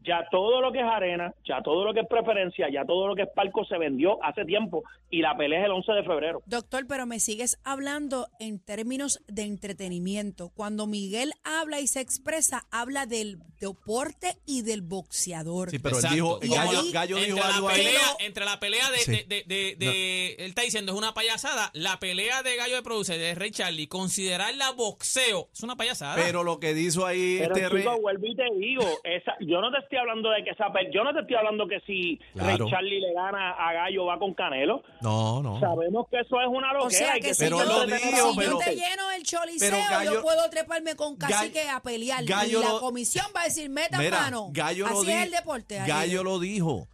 Ya 0.05 0.27
todo 0.31 0.61
lo 0.61 0.73
que 0.73 0.79
es 0.81 0.85
arena, 0.85 1.33
ya 1.45 1.63
todo 1.63 1.85
lo 1.85 1.95
que 1.95 2.01
es 2.01 2.07
preferencia, 2.09 2.69
ya 2.73 2.85
todo 2.85 3.07
lo 3.07 3.15
que 3.15 3.23
es 3.23 3.29
palco 3.35 3.65
se 3.65 3.79
vendió 3.79 4.23
hace 4.25 4.45
tiempo 4.45 4.83
y 5.11 5.21
la 5.23 5.37
pelea 5.37 5.61
es 5.61 5.67
el 5.67 5.73
11 5.73 5.93
de 5.93 6.03
febrero. 6.05 6.43
Doctor, 6.47 6.87
pero 6.89 7.07
me 7.07 7.21
sigues 7.21 7.59
hablando 7.65 8.27
en 8.41 8.59
términos 8.59 9.21
de 9.29 9.43
entretenimiento. 9.43 10.51
Cuando 10.55 10.87
Miguel 10.87 11.33
habla 11.45 11.81
y 11.81 11.87
se 11.87 12.01
expresa, 12.01 12.67
habla 12.71 13.07
del 13.07 13.39
deporte 13.61 14.39
y 14.47 14.63
del 14.63 14.83
boxeador. 14.83 15.71
Sí, 15.71 15.79
pero 15.79 15.99
él 15.99 16.05
dijo, 16.13 16.39
Gallo, 16.41 16.81
ahí- 16.81 16.93
Gallo 16.93 17.17
dijo 17.17 17.37
entre, 17.37 17.43
algo 17.53 17.69
ahí. 17.69 17.77
pelea, 17.85 18.01
entre 18.21 18.45
la 18.45 18.61
pelea 18.61 18.91
de, 18.91 18.99
Sí. 18.99 19.11
de, 19.13 19.25
de, 19.25 19.45
de- 19.47 19.77
de- 19.79 20.35
él 20.39 20.47
está 20.49 20.63
diciendo 20.63 20.93
es 20.93 20.99
una 20.99 21.15
payasada, 21.15 21.71
la 21.75 21.99
pelea 22.01 22.43
de 22.43 22.57
Gallo 22.57 22.75
de 22.77 22.83
Producer 22.83 23.19
de 23.19 23.35
Rey 23.35 23.51
Charlie, 23.51 23.87
considerarla 23.87 24.73
boxeo, 24.73 25.49
es 25.53 25.63
una 25.63 25.77
payasada. 25.77 26.17
Pero 26.17 26.43
lo 26.45 26.59
que 26.59 26.75
dijo 26.75 27.07
ahí 27.07 27.37
Pero 27.39 27.55
este 27.55 27.69
re- 27.69 27.81
chico, 27.83 28.01
vuelvo 28.01 28.27
y 28.27 28.35
te 28.35 28.45
digo, 28.59 28.85
esa, 29.05 29.37
yo 29.41 29.61
no 29.61 29.71
te 29.71 29.79
estoy 29.93 29.99
hablando 29.99 30.31
de 30.31 30.43
que 30.43 30.51
yo 30.93 31.05
no 31.05 31.13
te 31.13 31.21
estoy 31.21 31.37
hablando 31.37 31.67
que 31.69 31.81
si 31.87 32.19
Claro. 32.33 32.65
Ray 32.65 32.71
Charlie 32.71 33.01
le 33.01 33.13
gana 33.13 33.51
a 33.53 33.73
Gallo 33.75 34.07
va 34.07 34.19
con 34.19 34.33
Canelo. 34.35 34.83
No, 35.03 35.43
no. 35.43 35.61
Sabemos 35.61 36.07
que 36.11 36.21
eso 36.21 36.41
es 36.41 36.47
una 36.49 36.73
loquera. 36.73 36.87
O 36.87 36.91
sea 36.91 37.19
y 37.19 37.21
que 37.21 37.29
que 37.29 37.35
si 37.35 37.45
Pero 37.45 37.59
yo, 37.59 37.65
lo 37.65 37.85
si 37.85 37.93
dijo, 38.07 38.33
yo 38.33 38.37
pero- 38.37 38.59
te 38.59 38.75
lleno 38.75 39.11
el 39.17 39.23
choliseo, 39.23 39.71
pero 39.71 39.83
Gallo- 39.91 40.13
yo 40.15 40.23
puedo 40.23 40.49
treparme 40.51 40.97
con 40.97 41.17
cacique 41.17 41.65
Gallo- 41.65 41.77
a 41.77 41.83
pelear. 41.83 42.25
Gallo 42.25 42.61
y 42.61 42.63
la 42.63 42.69
lo- 42.71 42.81
comisión 42.81 43.27
va 43.37 43.43
a 43.43 43.45
decir, 43.45 43.69
meta 43.69 43.99
Mira, 43.99 44.21
mano. 44.21 44.49
Gallo 44.53 44.89
lo 44.89 44.99
Así 44.99 45.07
di- 45.07 45.13
es 45.13 45.23
el 45.25 45.31
deporte. 45.31 45.79
Gallo 45.87 46.25
lo 46.25 46.39
dijo. 46.39 46.89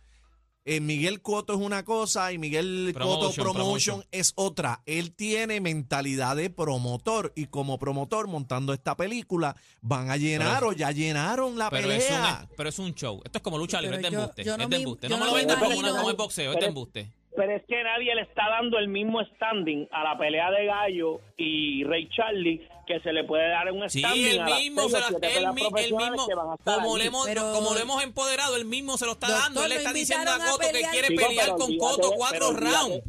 Eh, 0.65 0.81
Miguel 0.81 1.23
Coto 1.23 1.55
es 1.55 1.61
una 1.61 1.83
cosa 1.83 2.31
y 2.31 2.37
Miguel 2.37 2.91
Coto 2.93 2.99
Promotion, 3.09 3.33
Promotion, 3.45 3.55
promotion. 3.55 4.05
es 4.13 4.33
otra. 4.35 4.83
Él 4.85 5.13
tiene 5.15 5.61
mentalidad 5.63 6.37
de 6.37 6.51
promotor 6.51 7.33
y 7.35 7.47
como 7.47 7.79
promotor 7.79 8.27
montando 8.29 8.75
esta 8.75 8.95
película 8.95 9.57
van 9.81 10.11
a 10.11 10.19
llenar 10.19 10.59
Pero- 10.59 10.69
o 10.69 10.73
ya 10.73 10.91
llenaron 10.91 11.57
la 11.57 11.71
Pero 11.71 11.91
es, 11.91 12.05
pelea. 12.05 12.41
un, 12.51 12.55
pero 12.57 12.69
es 12.69 12.79
un 12.79 12.95
show. 12.95 13.23
Esto 13.25 13.39
es 13.39 13.43
como 13.43 13.57
lucha 13.57 13.81
libre, 13.81 13.97
es 13.97 14.03
de 14.03 14.11
yo- 14.11 14.19
embuste. 14.21 14.45
yo 14.45 14.57
no 14.59 14.65
es 14.65 14.69
de 14.71 14.77
me- 14.77 14.83
embuste. 14.83 15.09
No 15.09 15.17
me 15.17 15.21
no 15.21 15.27
lo 15.31 15.35
vendas 15.37 15.57
como, 15.59 15.79
una, 15.79 15.91
como 15.91 16.11
es 16.11 16.17
boxeo, 16.17 16.51
es 16.51 16.57
de 16.57 16.61
Pero- 16.61 16.69
embuste. 16.69 17.13
Pero 17.39 17.55
es 17.57 17.63
que 17.69 17.83
nadie 17.85 18.13
le 18.17 18.23
está 18.23 18.49
dando 18.51 18.79
el 18.79 18.89
mismo 18.89 19.21
standing 19.37 19.87
a 19.93 20.03
la 20.03 20.19
pelea 20.19 20.51
de 20.51 20.67
Gallo 20.67 21.21
y 21.37 21.85
Ray 21.85 22.09
Charlie 22.11 22.67
que 22.85 22.99
se 23.01 23.13
le 23.13 23.23
puede 23.23 23.49
dar 23.49 23.71
un 23.71 23.89
Sí, 23.89 24.01
standing 24.01 24.41
a 24.41 24.49
las 24.49 24.59
mismo, 24.61 24.89
se 24.89 24.97
él, 24.99 25.05
él 25.23 25.47
a 25.47 25.51
estar 25.53 26.75
como, 26.75 26.95
allí. 26.95 27.03
le 27.03 27.07
hemos, 27.07 27.27
Pero- 27.27 27.53
como 27.53 27.75
lo 27.75 27.79
hemos 27.79 28.03
empoderado, 28.03 28.57
él 28.57 28.65
mismo 28.65 28.97
se 28.99 29.07
lo 29.07 29.13
está 29.13 29.29
Doctor, 29.29 29.45
dando. 29.45 29.63
Él 29.63 29.69
le 29.69 29.75
lo 29.77 29.81
está 29.83 29.93
diciendo 29.93 30.31
a 30.33 30.39
Coto 30.39 30.59
que 30.73 30.81
quiere 30.91 31.09
Chico, 31.09 31.27
pelear 31.29 31.51
con 31.51 31.77
Coto 31.79 32.11
cuatro 32.17 32.51
rounds. 32.55 33.03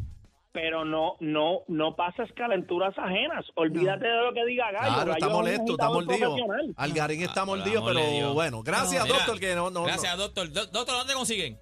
Pero 0.52 0.84
no, 0.84 1.14
no, 1.20 1.60
no 1.68 1.94
pases 1.96 2.28
calenturas 2.34 2.92
ajenas. 2.98 3.44
Olvídate 3.54 4.06
de 4.06 4.16
lo 4.22 4.32
que 4.32 4.44
diga 4.44 4.70
Gallo. 4.72 4.78
Claro, 4.94 4.98
Gallo 4.98 5.12
está 5.12 5.28
molesto, 5.28 5.72
está 5.72 5.88
mordido. 5.90 6.36
Algarín 6.76 7.22
está 7.22 7.40
Ah, 7.42 7.44
mordido, 7.46 7.88
el 7.88 7.96
pero 7.96 8.34
bueno, 8.34 8.62
gracias, 8.62 9.04
Mira, 9.04 9.16
doctor, 9.16 9.40
que 9.40 9.54
no, 9.54 9.70
no, 9.70 9.84
Gracias, 9.84 10.16
no. 10.16 10.22
doctor. 10.24 10.50
Do- 10.52 10.66
Doctor, 10.66 10.96
¿dónde 10.98 11.14
consiguen? 11.14 11.58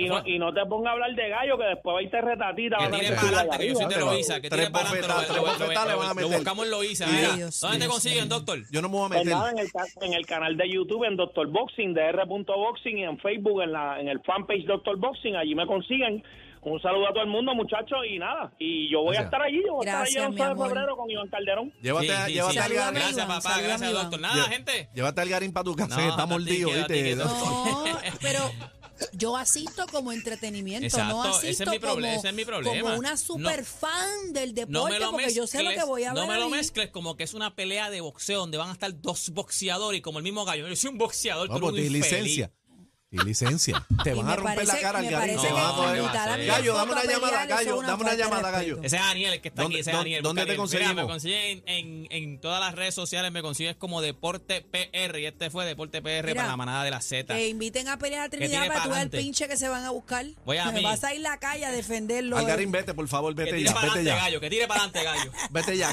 Y 0.00 0.08
no, 0.08 0.22
y 0.26 0.38
no 0.38 0.52
te 0.52 0.64
ponga 0.66 0.90
a 0.90 0.92
hablar 0.94 1.14
de 1.14 1.28
Gallo 1.28 1.58
que 1.58 1.64
después 1.64 1.94
va 1.94 1.98
a 1.98 2.02
irte 2.02 2.20
retatita. 2.20 2.76
Que 2.78 2.86
tire 2.98 3.14
para 3.16 3.26
adelante, 3.28 3.58
que 3.58 3.68
yo 3.68 3.74
soy 3.74 3.86
de. 3.86 4.00
Loíza. 4.00 4.40
Que 4.40 4.50
tire 4.50 4.70
para 4.70 4.88
adelante. 4.90 5.32
lo- 5.34 6.28
buscamos 6.28 6.66
en. 6.66 7.36
Dios, 7.36 7.60
¿Dónde 7.60 7.78
te 7.78 7.86
consiguen, 7.86 8.28
doctor? 8.28 8.58
Yo 8.70 8.82
no 8.82 8.88
me 8.88 8.96
voy 8.96 9.06
a 9.06 9.08
Pues 9.08 9.24
meter. 9.24 9.38
en 10.02 10.12
el, 10.14 10.26
canal 10.26 10.56
de 10.56 10.68
YouTube, 10.70 11.04
en 11.04 11.16
Doctor 11.16 11.46
Boxing, 11.48 11.94
dr.boxing, 11.94 12.98
y 12.98 13.04
en 13.04 13.18
Facebook, 13.18 13.62
en, 13.62 13.72
la, 13.72 14.00
en 14.00 14.08
el 14.08 14.20
fanpage 14.22 14.64
Doctor 14.66 14.96
Boxing, 14.98 15.36
allí 15.36 15.54
me 15.54 15.66
consiguen. 15.66 16.22
Un 16.62 16.78
saludo 16.82 17.08
a 17.08 17.12
todo 17.14 17.22
el 17.22 17.30
mundo, 17.30 17.54
muchachos, 17.54 18.00
y 18.06 18.18
nada. 18.18 18.52
Y 18.58 18.90
yo 18.92 18.98
voy 19.00 19.14
Gracias. 19.14 19.22
a 19.22 19.24
estar 19.28 19.42
allí, 19.42 19.62
yo 19.66 19.74
voy 19.76 19.86
a 19.86 19.90
estar 19.90 20.02
allí 20.06 20.16
el 20.16 20.24
11 20.26 20.44
de 20.62 20.68
febrero 20.68 20.96
con 20.96 21.10
Iván 21.10 21.28
Calderón. 21.28 21.72
Llévate, 21.80 22.06
Sí, 22.08 22.12
sí, 22.26 22.32
llévate 22.34 22.52
sí. 22.52 22.58
al 22.58 22.72
Garín. 22.74 22.94
Gracias, 22.94 23.16
Iván, 23.16 23.28
papá. 23.42 23.60
Gracias, 23.62 23.92
doctor. 23.92 24.20
Nada, 24.20 24.34
Lle- 24.44 24.48
gente. 24.50 24.88
Llévate 24.94 25.20
al 25.22 25.28
Garín 25.30 25.52
para 25.54 25.64
tu 25.64 25.74
casa, 25.74 25.96
No, 25.96 26.02
que 26.02 26.08
está 26.08 26.26
mordido, 26.26 26.68
¿viste? 26.70 27.16
No, 27.16 27.84
pero 28.20 28.40
yo 29.12 29.36
asisto 29.36 29.86
como 29.90 30.12
entretenimiento, 30.12 30.86
Exacto, 30.86 31.14
no 31.14 31.24
ese 31.38 31.50
es 31.50 31.60
asisto 31.60 31.70
mi 31.72 31.78
como, 31.78 32.06
ese 32.06 32.28
es 32.28 32.34
mi 32.34 32.44
problema. 32.44 32.80
como 32.82 32.98
una 32.98 33.10
No- 33.10 33.16
super 33.16 33.64
fan 33.64 34.32
del 34.32 34.54
deporte, 34.54 34.72
No 34.72 34.88
me 34.88 34.98
lo 34.98 35.10
porque 35.10 35.32
yo 35.34 35.46
sé 35.46 35.62
lo 35.62 35.70
que 35.70 35.76
mezcles- 35.76 35.86
voy 35.86 36.04
a 36.04 36.12
ver 36.12 36.22
No 36.22 36.28
me 36.28 36.36
lo 36.38 36.44
ahí. 36.46 36.50
mezcles 36.50 36.90
como 36.90 37.16
que 37.16 37.24
es 37.24 37.34
una 37.34 37.54
pelea 37.54 37.90
de 37.90 38.00
boxeo 38.00 38.40
donde 38.40 38.58
van 38.58 38.70
a 38.70 38.72
estar 38.72 39.00
dos 39.00 39.30
boxeadores 39.30 39.98
y 39.98 40.02
como 40.02 40.18
el 40.18 40.24
mismo 40.24 40.44
gallo. 40.44 40.68
Yo 40.68 40.76
soy 40.76 40.90
un 40.90 40.98
boxeador, 40.98 41.48
tú 41.48 41.54
Vamos, 41.54 41.72
eres 41.74 41.86
un 41.86 41.92
tienes 41.92 42.06
infeliz. 42.12 42.24
licencia. 42.36 42.52
Y 43.12 43.18
licencia. 43.24 43.84
Te 44.04 44.14
van 44.14 44.28
a 44.28 44.36
romper 44.36 44.64
la 44.68 44.78
cara 44.78 45.00
al 45.00 45.04
me 45.04 45.10
parece 45.10 45.48
Te 45.48 45.52
van 45.52 45.64
a 45.64 45.68
coger- 45.74 45.96
invitar 45.98 46.28
a 46.28 46.36
mi 46.36 46.46
Gallo, 46.46 46.74
dame 46.74 46.92
una 46.92 47.00
a 47.00 47.02
pelear, 47.02 47.20
llamada, 47.20 47.42
eso 47.42 47.42
es 47.42 47.48
Gallo. 47.66 47.78
una 47.78 47.88
Dame 47.88 48.00
una 48.02 48.10
falta 48.10 48.10
de 48.12 48.22
llamada, 48.22 48.42
respeto. 48.52 48.56
Gallo. 48.76 48.86
Ese 48.86 48.96
es 48.96 49.02
Daniel, 49.02 49.32
el 49.32 49.40
que 49.40 49.48
está 49.48 49.62
¿Dónde- 49.62 49.74
aquí. 49.76 49.80
Ese 49.80 49.90
es 49.90 49.96
dónde- 49.96 50.10
Daniel. 50.10 50.22
dónde 50.22 50.42
busca 50.42 50.46
te. 50.46 50.52
Mira, 50.52 50.60
conseguimos? 50.62 51.04
me 51.04 51.08
consiguen 51.12 51.62
en, 51.66 52.06
en 52.10 52.40
todas 52.40 52.60
las 52.60 52.74
redes 52.76 52.94
sociales, 52.94 53.32
me 53.32 53.42
consigues 53.42 53.74
como 53.74 54.00
Deporte 54.00 54.60
PR. 54.62 55.18
Y 55.20 55.26
este 55.26 55.50
fue 55.50 55.66
Deporte 55.66 56.00
PR 56.02 56.22
Mira, 56.22 56.34
para 56.36 56.48
la 56.50 56.56
manada 56.56 56.84
de 56.84 56.90
la 56.92 57.00
Z. 57.00 57.34
Que 57.34 57.48
inviten 57.48 57.88
a 57.88 57.98
pelear 57.98 58.22
a 58.22 58.28
Trinidad 58.28 58.68
para 58.68 58.84
tú 58.84 58.90
ver 58.90 58.98
el 58.98 59.08
pa'lante. 59.10 59.18
pinche 59.18 59.48
que 59.48 59.56
se 59.56 59.68
van 59.68 59.84
a 59.84 59.90
buscar. 59.90 60.26
Voy 60.44 60.58
a 60.58 60.66
Me 60.66 60.78
mí. 60.78 60.84
vas 60.84 61.02
a 61.02 61.12
ir 61.12 61.26
a 61.26 61.30
la 61.30 61.38
calle 61.40 61.64
a 61.66 61.72
defenderlo. 61.72 62.36
Al 62.38 62.46
Garín, 62.46 62.70
vete, 62.70 62.94
por 62.94 63.08
favor, 63.08 63.34
Que 63.34 63.42
vete 63.42 63.56
tire 63.56 63.68
ya, 63.70 63.74
para 63.74 63.86
vete 63.88 63.98
adelante, 63.98 64.18
ya. 64.20 64.24
gallo. 64.24 64.40
Que 64.40 64.50
tire 64.50 64.68
para 64.68 64.84
adelante, 64.84 65.02
gallo. 65.02 65.32
Vete 65.50 65.76
ya, 65.76 65.86
que 65.86 65.88